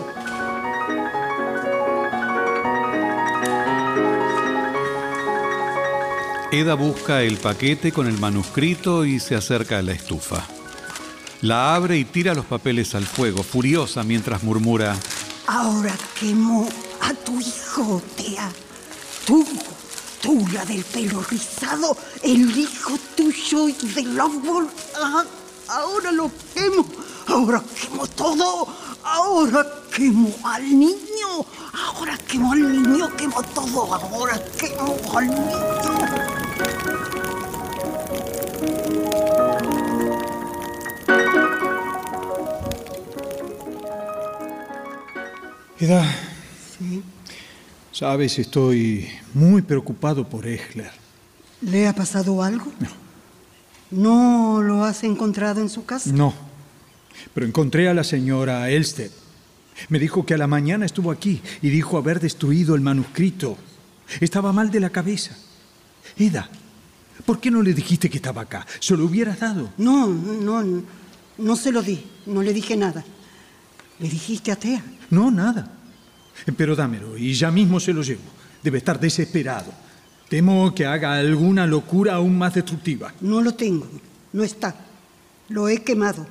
[6.52, 10.46] Eda busca el paquete con el manuscrito y se acerca a la estufa.
[11.40, 14.96] La abre y tira los papeles al fuego, furiosa mientras murmura,
[15.46, 16.66] Ahora quemo
[17.02, 18.50] a tu hijo, Tea.
[19.26, 19.46] Tú,
[20.22, 22.98] tú, la del pelo rizado, el hijo
[23.32, 24.68] tuyo y de Lovborg.
[24.96, 25.24] Ah,
[25.68, 26.84] ahora lo quemo.
[27.26, 28.66] Ahora quemo todo.
[29.02, 31.46] Ahora quemo al niño.
[31.72, 33.94] Ahora quemo al niño, quemo todo.
[33.94, 35.54] Ahora quemo al niño.
[45.78, 46.04] Eda,
[46.78, 47.02] Sí.
[47.92, 50.90] sabes, estoy muy preocupado por Echler.
[51.60, 52.72] ¿Le ha pasado algo?
[52.80, 53.03] No.
[53.90, 56.10] ¿No lo has encontrado en su casa?
[56.12, 56.34] No,
[57.32, 59.10] pero encontré a la señora Elstead.
[59.88, 63.56] Me dijo que a la mañana estuvo aquí y dijo haber destruido el manuscrito.
[64.20, 65.36] Estaba mal de la cabeza.
[66.16, 66.48] Eda,
[67.24, 68.66] ¿por qué no le dijiste que estaba acá?
[68.78, 69.72] Se lo hubieras dado.
[69.78, 70.82] No, no, no,
[71.38, 72.04] no se lo di.
[72.26, 73.04] No le dije nada.
[73.98, 74.82] Le dijiste a Tea.
[75.10, 75.70] No, nada.
[76.56, 78.22] Pero dámelo y ya mismo se lo llevo.
[78.62, 79.72] Debe estar desesperado.
[80.28, 83.12] Temo que haga alguna locura aún más destructiva.
[83.20, 83.86] No lo tengo.
[84.32, 84.74] No está.
[85.48, 86.26] Lo he quemado.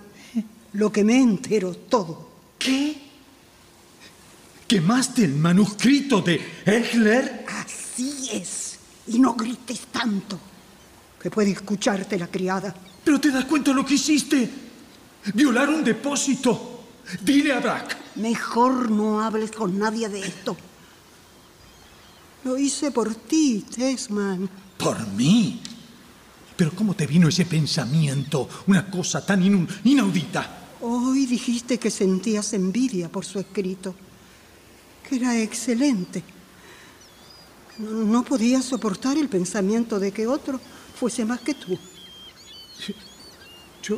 [0.73, 2.29] Lo quemé entero, todo.
[2.57, 2.97] ¿Qué?
[4.67, 7.45] ¿Quemaste el manuscrito de Egler?
[7.47, 8.79] Así es.
[9.07, 10.39] Y no grites tanto,
[11.21, 12.73] que puede escucharte la criada.
[13.03, 14.49] ¿Pero te das cuenta lo que hiciste?
[15.33, 16.85] Violar un depósito.
[17.21, 17.97] Dile a Brack.
[18.15, 20.57] Mejor no hables con nadie de esto.
[22.43, 24.49] Lo hice por ti, Tesman.
[24.77, 25.61] ¿Por mí?
[26.57, 28.49] ¿Pero cómo te vino ese pensamiento?
[28.67, 29.41] Una cosa tan
[29.83, 30.59] inaudita.
[30.81, 33.95] Hoy dijiste que sentías envidia por su escrito,
[35.07, 36.21] que era excelente.
[37.79, 40.59] No, no podías soportar el pensamiento de que otro
[40.99, 41.77] fuese más que tú.
[43.81, 43.97] Yo.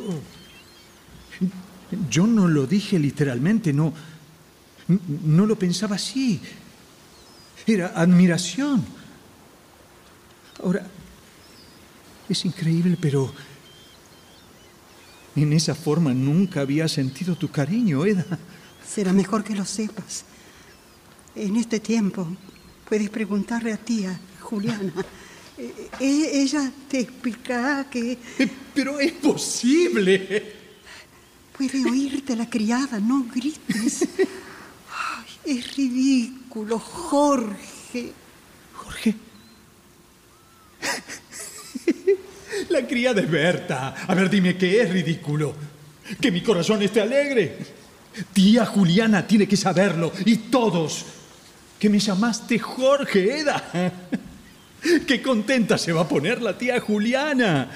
[2.08, 3.92] Yo no lo dije literalmente, no.
[5.24, 6.40] No lo pensaba así.
[7.66, 8.84] Era admiración.
[10.62, 10.86] Ahora.
[12.28, 13.32] Es increíble, pero.
[15.36, 18.24] En esa forma nunca había sentido tu cariño, Eda.
[18.86, 20.24] Será mejor que lo sepas.
[21.34, 22.26] En este tiempo
[22.88, 24.92] puedes preguntarle a tía Juliana.
[25.58, 28.18] Eh, eh, Ella te explicará que
[28.74, 30.52] Pero es posible.
[31.56, 34.08] puede oírte la criada, no grites.
[35.46, 38.12] Es ridículo, Jorge.
[38.74, 39.14] Jorge.
[42.70, 43.94] La criada es Berta.
[44.06, 45.54] A ver, dime que es ridículo.
[46.20, 47.58] Que mi corazón esté alegre.
[48.32, 50.12] Tía Juliana tiene que saberlo.
[50.24, 51.04] Y todos.
[51.78, 53.92] Que me llamaste Jorge, Eda.
[55.06, 57.70] Qué contenta se va a poner la tía Juliana.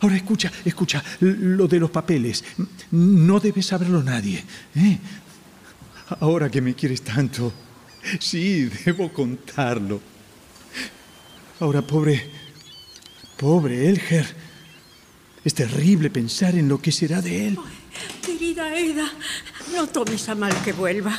[0.00, 2.42] Ahora escucha, escucha, lo de los papeles.
[2.90, 4.44] No debe saberlo nadie.
[4.74, 4.98] ¿eh?
[6.20, 7.52] Ahora que me quieres tanto,
[8.18, 10.00] sí, debo contarlo.
[11.60, 12.28] Ahora, pobre,
[13.36, 14.26] pobre Elger.
[15.44, 17.58] Es terrible pensar en lo que será de él.
[18.24, 19.10] Querida Eda,
[19.74, 21.18] no tomes a mal que vuelva.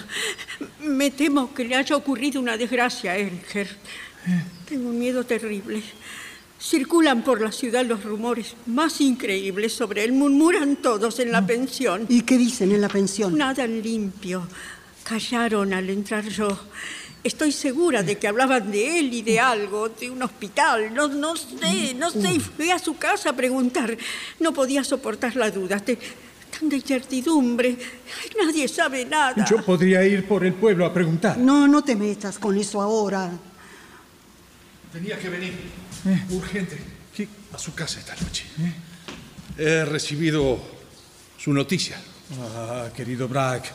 [0.82, 3.68] Me temo que le haya ocurrido una desgracia a Elger.
[4.68, 5.84] Tengo un miedo terrible.
[6.60, 10.14] Circulan por la ciudad los rumores más increíbles sobre él.
[10.14, 12.06] Murmuran todos en la pensión.
[12.08, 13.38] ¿Y qué dicen en la pensión?
[13.38, 14.48] Nada limpio.
[15.04, 16.58] Callaron al entrar yo.
[17.24, 20.94] Estoy segura de que hablaban de él y de algo, de un hospital.
[20.94, 22.34] No, no sé, no sé.
[22.34, 23.96] Y fui a su casa a preguntar.
[24.40, 25.80] No podía soportar la duda.
[25.80, 25.98] Te-
[26.60, 27.78] tanta incertidumbre.
[28.22, 29.46] Ay, Nadie sabe nada.
[29.50, 31.38] Yo podría ir por el pueblo a preguntar.
[31.38, 33.32] No, no te metas con eso ahora.
[34.92, 35.54] Tenía que venir.
[36.30, 36.78] Urgente.
[37.16, 37.28] ¿Qué?
[37.54, 38.46] A su casa esta noche.
[39.58, 40.60] He recibido
[41.38, 41.98] su noticia.
[42.40, 43.72] Ah, querido Brack,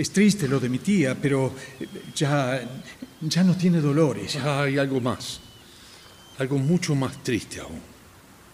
[0.00, 2.66] es triste lo de mi tía, pero eh, ya,
[3.20, 4.36] ya no tiene dolores.
[4.36, 5.40] Hay algo más.
[6.38, 7.82] Algo mucho más triste aún,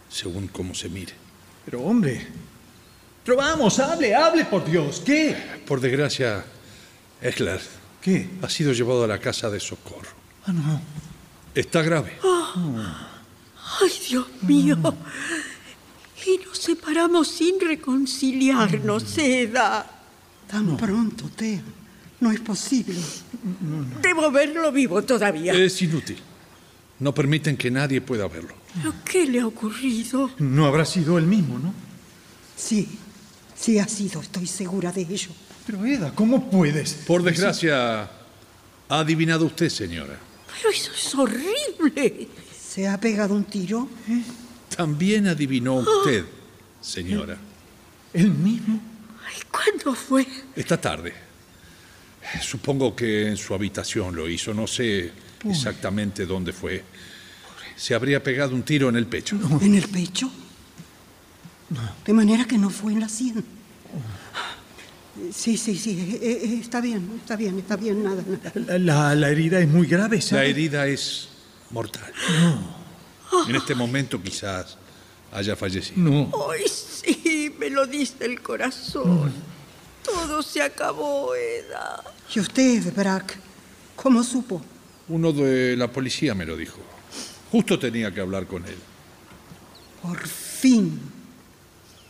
[0.09, 1.13] según cómo se mire.
[1.65, 2.27] Pero hombre,
[3.25, 5.01] pero vamos, hable, hable por Dios.
[5.07, 5.37] ¿Qué?
[5.65, 6.45] Por desgracia,
[7.21, 7.61] Esler
[8.01, 8.29] ¿Qué?
[8.43, 10.11] ha sido llevado a la casa de socorro.
[10.47, 10.81] Ah, no.
[11.55, 12.19] Está grave.
[12.25, 14.77] Ay, Dios mío.
[16.27, 19.96] Y nos separamos sin reconciliarnos, Eda.
[20.49, 21.61] Tan pronto, Tea.
[22.21, 22.97] No es posible.
[24.03, 25.53] Debo verlo vivo todavía.
[25.53, 26.19] Es inútil.
[26.99, 28.55] No permiten que nadie pueda verlo.
[28.75, 30.31] ¿Pero qué le ha ocurrido?
[30.39, 31.75] No habrá sido él mismo, ¿no?
[32.57, 32.89] Sí,
[33.55, 35.31] sí ha sido, estoy segura de ello.
[35.67, 36.95] Pero Eda, ¿cómo puedes?
[36.95, 38.11] Por desgracia, ha
[38.89, 40.19] adivinado usted, señora.
[40.57, 42.29] Pero eso es horrible.
[42.59, 43.89] ¿Se ha pegado un tiro?
[44.75, 46.25] También adivinó usted,
[46.81, 47.37] señora.
[48.15, 48.81] ¿Él mismo?
[49.51, 50.27] ¿Cuándo fue?
[50.55, 51.13] Esta tarde.
[52.43, 54.53] Supongo que en su habitación lo hizo.
[54.53, 55.13] No sé
[55.49, 56.85] exactamente dónde fue.
[57.77, 59.39] Se habría pegado un tiro en el pecho.
[59.61, 60.31] ¿En el pecho?
[62.05, 63.45] De manera que no fue en la sien.
[65.33, 68.79] Sí, sí, sí, eh, eh, está bien, está bien, está bien, nada, nada.
[68.79, 70.51] La, la herida es muy grave, La ¿sabe?
[70.51, 71.29] herida es
[71.71, 72.13] mortal.
[73.49, 74.77] En este momento quizás
[75.37, 76.01] haya fallecido.
[76.01, 76.31] No.
[76.51, 79.33] Ay, sí, me lo dice el corazón.
[80.03, 82.03] Todo se acabó, Eda.
[82.35, 83.37] ¿Y usted, Brack,
[83.95, 84.63] cómo supo?
[85.09, 86.79] Uno de la policía me lo dijo.
[87.53, 88.79] Justo tenía que hablar con él.
[90.03, 91.01] Por fin.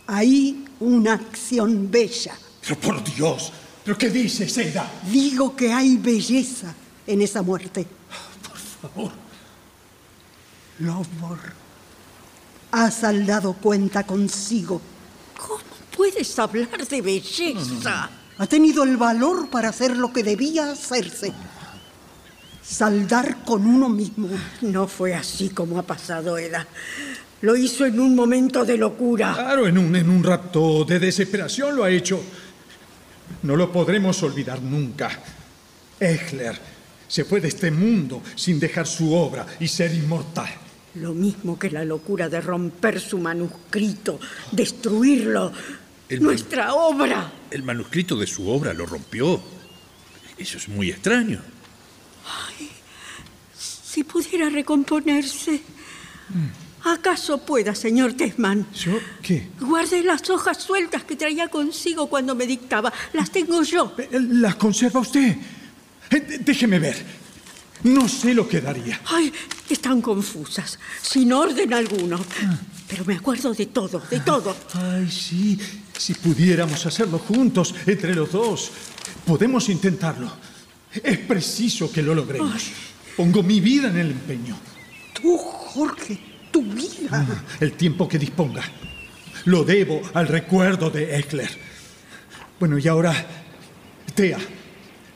[0.06, 2.38] Ahí una acción bella.
[2.60, 3.52] Pero por Dios,
[3.84, 4.88] ¿pero qué dices, Eda?
[5.10, 6.72] Digo que hay belleza
[7.06, 7.86] en esa muerte.
[8.48, 9.12] Por favor.
[10.78, 11.65] Lovborg
[12.76, 14.82] ha saldado cuenta consigo.
[15.38, 15.62] ¿Cómo
[15.96, 18.10] puedes hablar de belleza?
[18.36, 21.32] Ha tenido el valor para hacer lo que debía hacerse.
[22.62, 24.28] Saldar con uno mismo.
[24.60, 26.66] No fue así como ha pasado, Eda.
[27.40, 29.32] Lo hizo en un momento de locura.
[29.32, 32.20] Claro, en un, en un rapto de desesperación lo ha hecho.
[33.42, 35.18] No lo podremos olvidar nunca.
[35.98, 36.60] Echler
[37.08, 40.65] se fue de este mundo sin dejar su obra y ser inmortal.
[40.96, 44.18] Lo mismo que la locura de romper su manuscrito,
[44.52, 45.52] destruirlo.
[46.08, 47.30] El Nuestra obra.
[47.50, 49.40] El manuscrito de su obra lo rompió.
[50.38, 51.40] Eso es muy extraño.
[53.58, 55.60] Si pudiera recomponerse.
[56.84, 58.66] ¿Acaso pueda, señor Tesman?
[58.72, 59.48] ¿Yo qué?
[59.60, 62.92] Guardé las hojas sueltas que traía consigo cuando me dictaba.
[63.12, 63.94] Las tengo yo.
[64.12, 65.36] ¿Las conserva usted?
[66.10, 67.25] Eh, Déjeme ver.
[67.84, 69.00] No sé lo que daría.
[69.06, 69.32] Ay,
[69.68, 72.18] están confusas, sin orden alguno.
[72.88, 74.56] Pero me acuerdo de todo, de todo.
[74.74, 75.58] Ay, sí.
[75.96, 78.70] Si pudiéramos hacerlo juntos, entre los dos.
[79.24, 80.30] Podemos intentarlo.
[81.02, 82.62] Es preciso que lo logremos.
[83.16, 84.56] Pongo mi vida en el empeño.
[85.20, 86.18] Tú, Jorge,
[86.50, 87.44] tu vida.
[87.60, 88.62] El tiempo que disponga.
[89.46, 91.50] Lo debo al recuerdo de Eckler.
[92.58, 93.14] Bueno, y ahora,
[94.14, 94.38] Tea,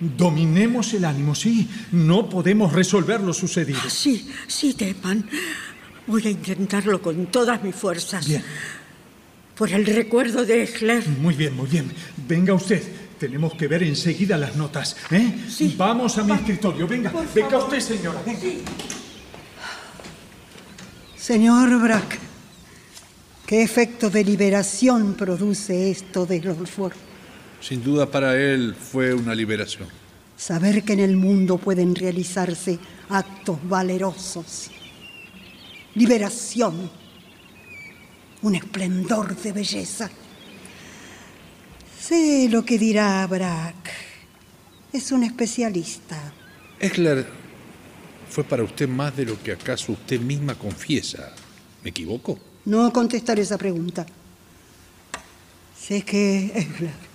[0.00, 1.68] dominemos el ánimo, sí.
[1.92, 3.80] No podemos resolver lo sucedido.
[3.88, 5.28] Sí, sí, Tepan.
[6.06, 8.26] Voy a intentarlo con todas mis fuerzas.
[8.26, 8.42] Bien.
[9.56, 11.06] Por el recuerdo de Eckler.
[11.06, 11.92] Muy bien, muy bien.
[12.26, 12.82] Venga usted.
[13.18, 14.96] Tenemos que ver enseguida las notas.
[15.10, 15.34] ¿eh?
[15.76, 16.88] Vamos a mi escritorio.
[16.88, 18.22] Venga, venga usted, señora.
[18.24, 18.40] Venga.
[21.14, 22.18] Señor Brack,
[23.44, 27.09] ¿qué efecto de liberación produce esto de Rolford?
[27.60, 29.88] Sin duda para él fue una liberación.
[30.36, 32.78] Saber que en el mundo pueden realizarse
[33.10, 34.70] actos valerosos.
[35.94, 36.90] Liberación.
[38.42, 40.10] Un esplendor de belleza.
[42.00, 43.90] Sé lo que dirá Brack.
[44.92, 46.32] Es un especialista.
[46.80, 47.26] Eckler
[48.30, 51.34] fue para usted más de lo que acaso usted misma confiesa.
[51.84, 52.38] ¿Me equivoco?
[52.64, 54.06] No contestaré esa pregunta.
[55.78, 57.09] Sé que Eckler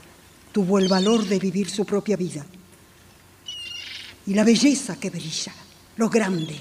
[0.55, 2.45] tuvo el valor de vivir su propia vida.
[4.25, 5.51] Y la belleza que brilla,
[5.97, 6.55] lo grande.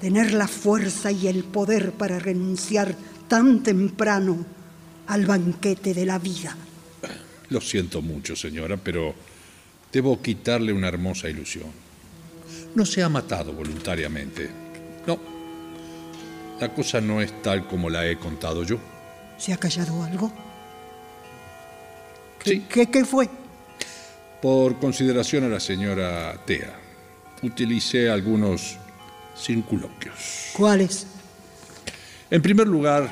[0.00, 2.96] Tener la fuerza y el poder para renunciar
[3.28, 4.46] tan temprano
[5.08, 6.56] al banquete de la vida.
[7.50, 9.14] Lo siento mucho, señora, pero
[9.92, 11.70] debo quitarle una hermosa ilusión.
[12.74, 14.48] No se ha matado voluntariamente.
[15.06, 15.18] No.
[16.58, 18.78] La cosa no es tal como la he contado yo.
[19.36, 20.47] ¿Se ha callado algo?
[22.42, 22.66] ¿Qué, Sí.
[22.68, 23.28] ¿qué, qué fue?
[24.42, 26.78] Por consideración a la señora Tea,
[27.42, 28.76] utilicé algunos
[29.36, 30.50] circunloquios.
[30.56, 31.06] ¿Cuáles?
[32.30, 33.08] En primer lugar,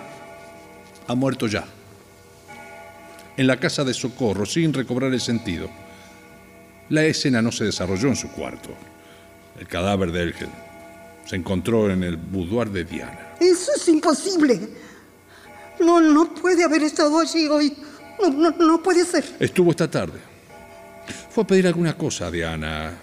[1.07, 1.65] ha muerto ya.
[3.37, 5.69] En la casa de socorro, sin recobrar el sentido.
[6.89, 8.71] La escena no se desarrolló en su cuarto.
[9.59, 10.49] El cadáver de Elgel
[11.25, 13.35] se encontró en el boudoir de Diana.
[13.41, 14.61] Eso es imposible.
[15.81, 17.77] No, no puede haber estado allí hoy.
[18.21, 19.25] No, no, no puede ser.
[19.39, 20.19] Estuvo esta tarde.
[21.31, 22.99] Fue a pedir alguna cosa a Diana,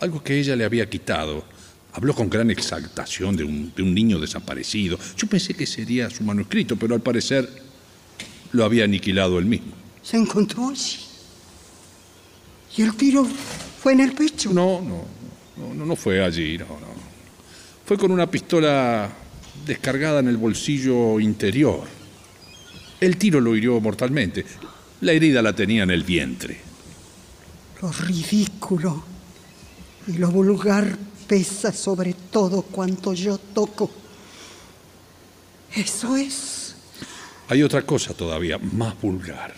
[0.00, 1.44] algo que ella le había quitado.
[1.92, 4.98] Habló con gran exaltación de un, de un niño desaparecido.
[5.16, 7.48] Yo pensé que sería su manuscrito, pero al parecer
[8.52, 9.72] lo había aniquilado él mismo.
[10.02, 10.98] Se encontró allí.
[12.76, 14.52] ¿Y el tiro fue en el pecho?
[14.52, 15.04] No, no,
[15.56, 16.96] no, no, no fue allí, no, no.
[17.84, 19.10] Fue con una pistola
[19.64, 21.95] descargada en el bolsillo interior.
[23.00, 24.44] El tiro lo hirió mortalmente.
[25.02, 26.58] La herida la tenía en el vientre.
[27.82, 29.04] Lo ridículo
[30.06, 30.96] y lo vulgar
[31.26, 33.90] pesa sobre todo cuanto yo toco.
[35.74, 36.74] Eso es.
[37.48, 39.54] Hay otra cosa todavía más vulgar.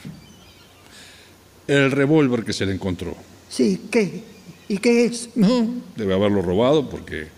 [1.66, 3.14] El revólver que se le encontró.
[3.48, 4.24] Sí, ¿qué?
[4.68, 5.30] ¿Y qué es?
[5.36, 7.28] No, debe haberlo robado porque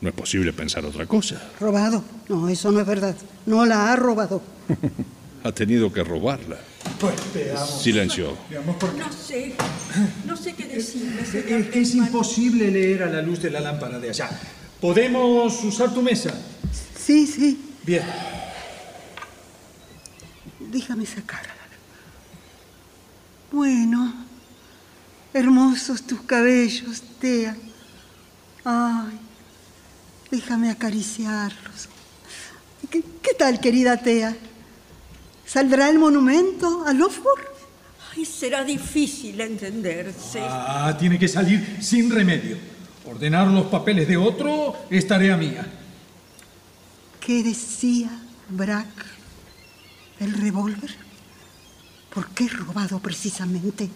[0.00, 1.50] no es posible pensar otra cosa.
[1.58, 2.04] ¿Robado?
[2.28, 3.16] No, eso no es verdad.
[3.46, 4.40] No la ha robado.
[5.44, 6.58] Ha tenido que robarla.
[7.00, 7.82] Pues veamos.
[7.82, 8.36] Silencio.
[8.48, 9.00] Veamos por qué.
[9.00, 9.54] No sé,
[10.24, 13.98] no sé qué decirle, Es que es imposible leer a la luz de la lámpara
[13.98, 14.30] de allá.
[14.80, 16.32] ¿Podemos usar tu mesa?
[16.96, 17.60] Sí, sí.
[17.84, 18.04] Bien.
[20.60, 21.52] Déjame sacarla.
[23.50, 24.14] Bueno,
[25.34, 27.56] hermosos tus cabellos, Tea.
[28.64, 29.18] Ay,
[30.30, 31.88] déjame acariciarlos.
[32.90, 34.34] ¿Qué, qué tal, querida Tea?
[35.52, 37.54] ¿Saldrá el monumento a Lofgor?
[38.16, 40.40] Ay, será difícil entenderse.
[40.40, 42.56] Ah, tiene que salir sin remedio.
[43.04, 45.66] Ordenar los papeles de otro es tarea mía.
[47.20, 48.08] ¿Qué decía
[48.48, 49.04] Brack?
[50.20, 50.90] ¿El revólver?
[52.14, 53.90] ¿Por qué robado precisamente?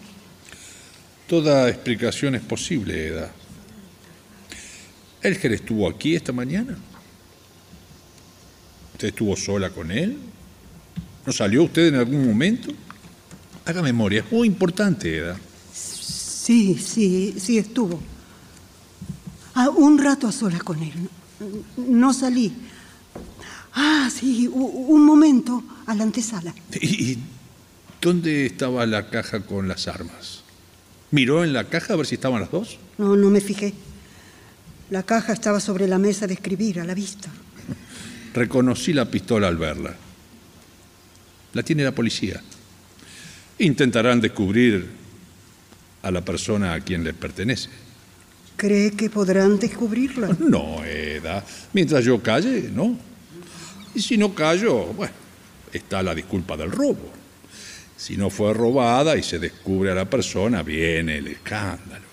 [1.25, 3.31] Toda explicación es posible, Eda.
[5.23, 6.77] ¿Elger estuvo aquí esta mañana?
[8.93, 10.19] ¿Usted estuvo sola con él?
[11.27, 12.71] ¿No salió usted en algún momento?
[13.65, 15.37] Haga memoria, es muy importante, Eda.
[15.73, 17.99] Sí, sí, sí estuvo.
[19.53, 20.93] Ah, un rato a solas con él.
[21.75, 22.53] No salí.
[23.73, 26.55] Ah, sí, un momento a la antesala.
[26.79, 27.17] ¿Y
[27.99, 30.43] dónde estaba la caja con las armas?
[31.11, 32.79] ¿Miró en la caja a ver si estaban las dos?
[32.97, 33.73] No, no me fijé.
[34.89, 37.29] La caja estaba sobre la mesa de escribir, a la vista.
[38.33, 40.06] Reconocí la pistola al verla.
[41.57, 42.39] La tiene la policía.
[43.57, 44.87] Intentarán descubrir
[46.03, 47.69] a la persona a quien le pertenece.
[48.55, 50.37] ¿Cree que podrán descubrirla?
[50.37, 51.43] No, Eda.
[51.73, 52.95] Mientras yo calle, no.
[53.95, 55.15] Y si no callo, bueno,
[55.73, 57.11] está la disculpa del robo.
[57.95, 62.05] Si no fue robada y se descubre a la persona, viene el escándalo.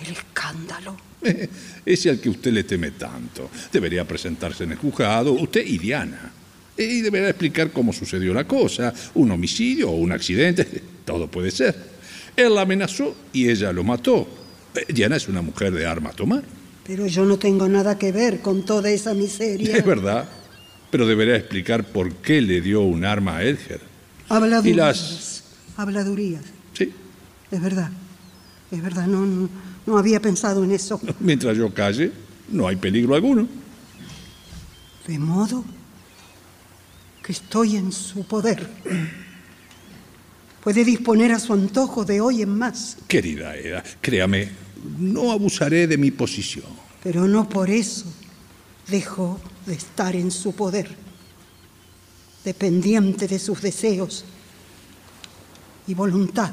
[0.00, 0.96] ¿El escándalo?
[1.84, 3.50] Ese al que usted le teme tanto.
[3.72, 6.30] Debería presentarse en el juzgado, usted y Diana.
[6.76, 10.66] Y deberá explicar cómo sucedió la cosa, un homicidio o un accidente,
[11.04, 11.74] todo puede ser.
[12.36, 14.26] Él la amenazó y ella lo mató.
[14.74, 16.42] Eh, Diana es una mujer de arma a tomar.
[16.86, 19.76] Pero yo no tengo nada que ver con toda esa miseria.
[19.76, 20.28] Es verdad,
[20.90, 23.80] pero deberá explicar por qué le dio un arma a Edger.
[24.28, 24.66] Habladurías.
[24.66, 25.44] Y las...
[25.76, 26.42] Habladurías.
[26.72, 26.92] Sí.
[27.50, 27.90] Es verdad.
[28.70, 29.48] Es verdad, no,
[29.86, 31.00] no había pensado en eso.
[31.20, 32.10] Mientras yo calle,
[32.50, 33.46] no hay peligro alguno.
[35.06, 35.64] De modo
[37.24, 38.68] que estoy en su poder.
[40.62, 42.98] Puede disponer a su antojo de hoy en más.
[43.08, 44.50] Querida Eda, créame,
[44.98, 46.66] no abusaré de mi posición.
[47.02, 48.04] Pero no por eso
[48.88, 50.94] dejo de estar en su poder,
[52.44, 54.24] dependiente de sus deseos
[55.86, 56.52] y voluntad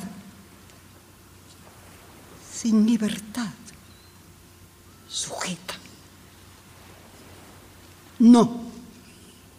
[2.62, 3.50] sin libertad,
[5.10, 5.74] sujeta.
[8.20, 8.71] No,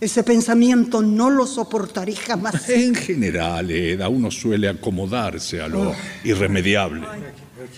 [0.03, 2.69] ese pensamiento no lo soportaré jamás.
[2.69, 7.07] En general, Eda, uno suele acomodarse a lo irremediable.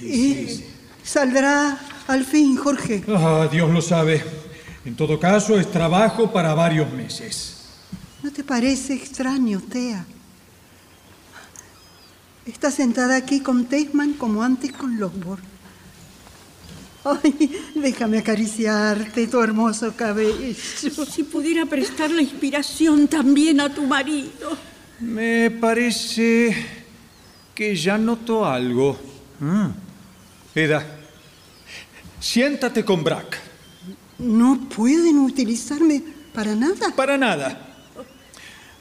[0.01, 0.65] ¿Y
[1.03, 3.05] saldrá al fin, Jorge?
[3.09, 4.25] Ah, Dios lo sabe.
[4.87, 7.57] En todo caso, es trabajo para varios meses.
[8.23, 10.07] ¿No te parece extraño, Tea?
[12.47, 15.41] Está sentada aquí con Tesman como antes con Lockwood.
[17.05, 20.55] Ay, déjame acariciarte tu hermoso cabello.
[20.55, 24.57] Si pudiera prestar la inspiración también a tu marido.
[25.01, 26.57] Me parece
[27.55, 28.99] que ya noto algo.
[29.41, 29.67] Mm.
[30.55, 30.87] Eda,
[32.21, 33.39] siéntate con Brack.
[34.19, 36.03] ¿No pueden utilizarme
[36.33, 36.95] para nada?
[36.97, 37.77] Para nada.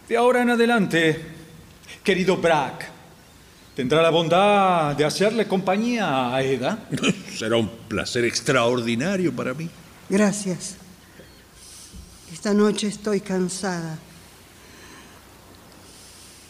[0.08, 1.20] De ahora en adelante,
[2.04, 2.93] querido Brack,
[3.76, 6.88] ¿Tendrá la bondad de hacerle compañía a Eda?
[7.36, 9.68] Será un placer extraordinario para mí.
[10.10, 10.76] Gracias.
[12.32, 13.98] Esta noche estoy cansada.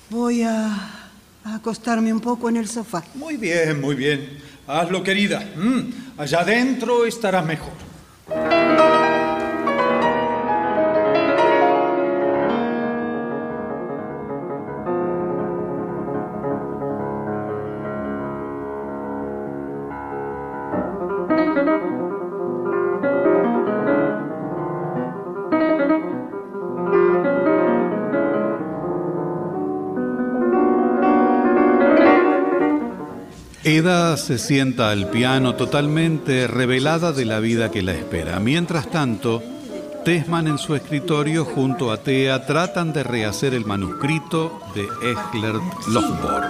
[0.10, 1.10] Voy a,
[1.46, 3.04] acostarme un poco en el sofá.
[3.16, 4.40] Muy bien, muy bien.
[4.68, 5.40] Hazlo, querida.
[5.56, 7.74] Mm, allá adentro estarás mejor.
[33.84, 38.40] Eda se sienta al piano totalmente revelada de la vida que la espera.
[38.40, 39.44] Mientras tanto,
[40.06, 46.50] Tesman en su escritorio junto a Thea tratan de rehacer el manuscrito de Eglert Lofborg.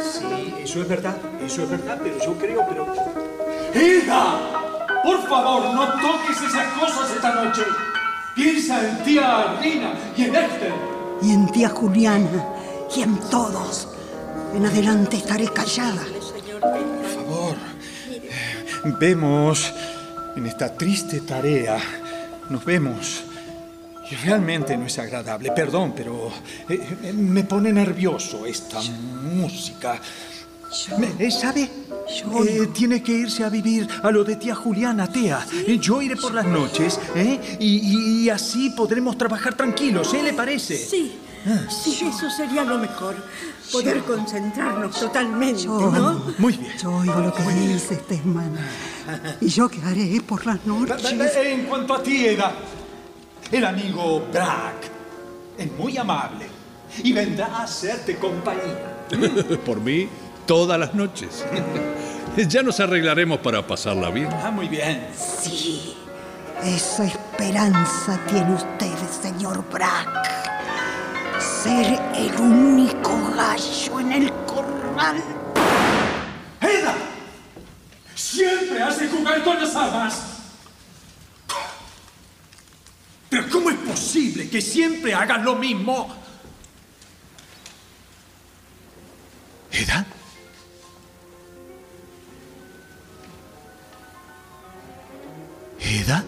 [0.00, 2.86] Sí, eso es verdad, eso es verdad, pero yo creo, pero...
[3.74, 4.40] ¡Eda!
[5.04, 7.62] Por favor, no toques esas cosas esta noche.
[8.34, 10.74] Piensa en tía Rina y en Esther.
[11.22, 12.44] Y en tía Juliana
[12.96, 13.90] y en todos.
[14.54, 16.04] En adelante estaré callada.
[16.60, 17.56] Por favor,
[18.98, 19.72] vemos
[20.36, 21.78] en esta triste tarea,
[22.48, 23.24] nos vemos.
[24.10, 26.32] Y realmente no es agradable, perdón, pero
[26.68, 30.00] eh, eh, me pone nervioso esta música.
[31.18, 31.70] Eh, ¿Sabe?
[32.74, 35.46] tiene que irse a vivir a lo de tía Juliana, tía.
[35.80, 36.98] Yo iré por las noches,
[37.58, 40.22] Y, y, así podremos trabajar tranquilos, ¿eh?
[40.22, 40.76] ¿Le parece?
[40.76, 41.18] Sí.
[41.68, 43.16] Sí, eso sería lo mejor.
[43.72, 46.24] Poder concentrarnos totalmente, ¿no?
[46.38, 46.72] Muy bien.
[46.78, 48.56] Yo oigo lo que dices, Tesman.
[49.40, 51.36] ¿Y yo qué haré por las noches?
[51.36, 52.52] En cuanto a ti, Eda,
[53.50, 54.90] el amigo Brack
[55.58, 56.46] es muy amable
[57.02, 58.96] y vendrá a hacerte compañía.
[59.66, 60.08] por mí,
[60.46, 61.44] todas las noches.
[62.48, 64.28] ya nos arreglaremos para pasarla bien.
[64.32, 65.08] Ah, muy bien.
[65.14, 65.94] Sí,
[66.62, 70.37] esa esperanza tiene usted, señor Brack
[71.62, 75.22] ser el único gallo en el corral.
[76.60, 76.94] ¡Eda!
[78.14, 80.22] Siempre hace jugar con las armas.
[83.28, 86.14] Pero ¿cómo es posible que siempre hagas lo mismo?
[89.72, 90.06] ¿Eda?
[95.80, 96.24] ¿Eda?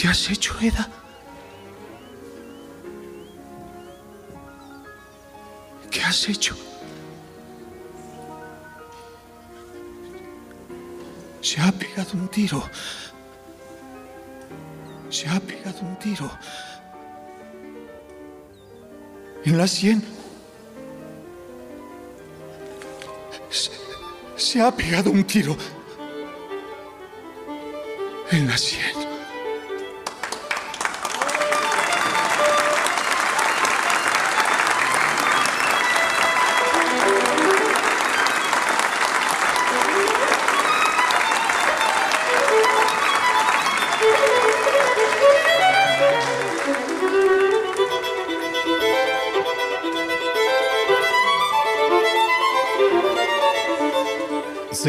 [0.00, 0.88] ¿Qué has hecho, Eda?
[5.90, 6.56] ¿Qué has hecho?
[11.42, 12.64] Se ha pegado un tiro.
[15.10, 16.30] Se ha pegado un tiro.
[19.44, 20.02] En la sien.
[23.50, 23.70] Se,
[24.36, 25.54] se ha pegado un tiro.
[28.30, 29.09] En la sien.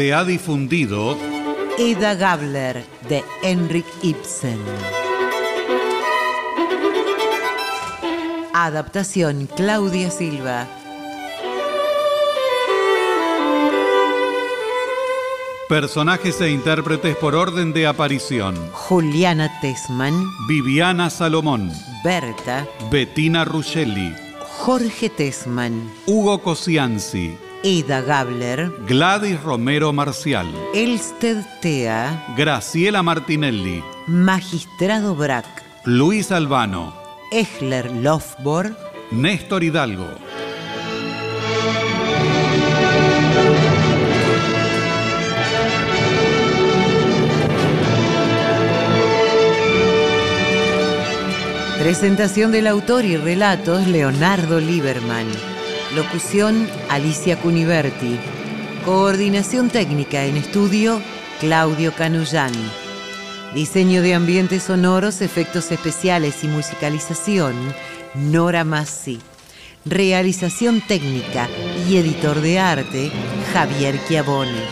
[0.02, 1.16] Se ha difundido
[1.78, 4.58] Eda Gabler de Henrik Ibsen.
[8.52, 10.66] Adaptación Claudia Silva.
[15.68, 18.56] Personajes e intérpretes por orden de aparición.
[18.72, 20.14] Juliana Tesman,
[20.48, 21.70] Viviana Salomón,
[22.02, 24.12] Berta, Bettina Ruscelli,
[24.58, 35.46] Jorge Tesman, Hugo Cosianzi, Eda Gabler, Gladys Romero Marcial, Elsted Tea, Graciela Martinelli, Magistrado Brack,
[35.84, 36.92] Luis Albano,
[37.30, 38.76] Echler Lofbor,
[39.12, 40.08] Néstor Hidalgo.
[51.78, 55.51] Presentación del autor y relatos Leonardo Lieberman.
[55.94, 58.18] Locución Alicia Cuniverti.
[58.82, 61.02] Coordinación técnica en estudio
[61.38, 62.52] Claudio Canullán.
[63.54, 67.54] Diseño de ambientes sonoros, efectos especiales y musicalización
[68.14, 69.18] Nora Massi.
[69.84, 71.50] Realización técnica
[71.86, 73.12] y editor de arte
[73.52, 74.62] Javier Chiavone.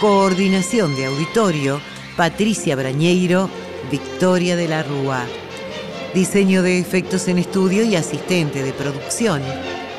[0.00, 1.80] Coordinación de auditorio
[2.16, 3.48] Patricia Brañeiro,
[3.88, 5.26] Victoria de la Rúa.
[6.12, 9.40] Diseño de efectos en estudio y asistente de producción,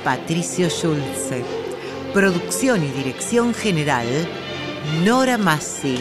[0.06, 1.44] Patricio Schulze.
[2.14, 4.06] Producción y dirección general,
[5.04, 5.98] Nora Massi.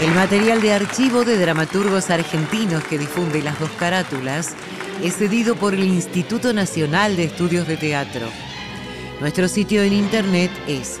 [0.00, 4.54] El material de archivo de dramaturgos argentinos que difunde las dos carátulas
[5.02, 8.28] es cedido por el Instituto Nacional de Estudios de Teatro.
[9.20, 11.00] Nuestro sitio en internet es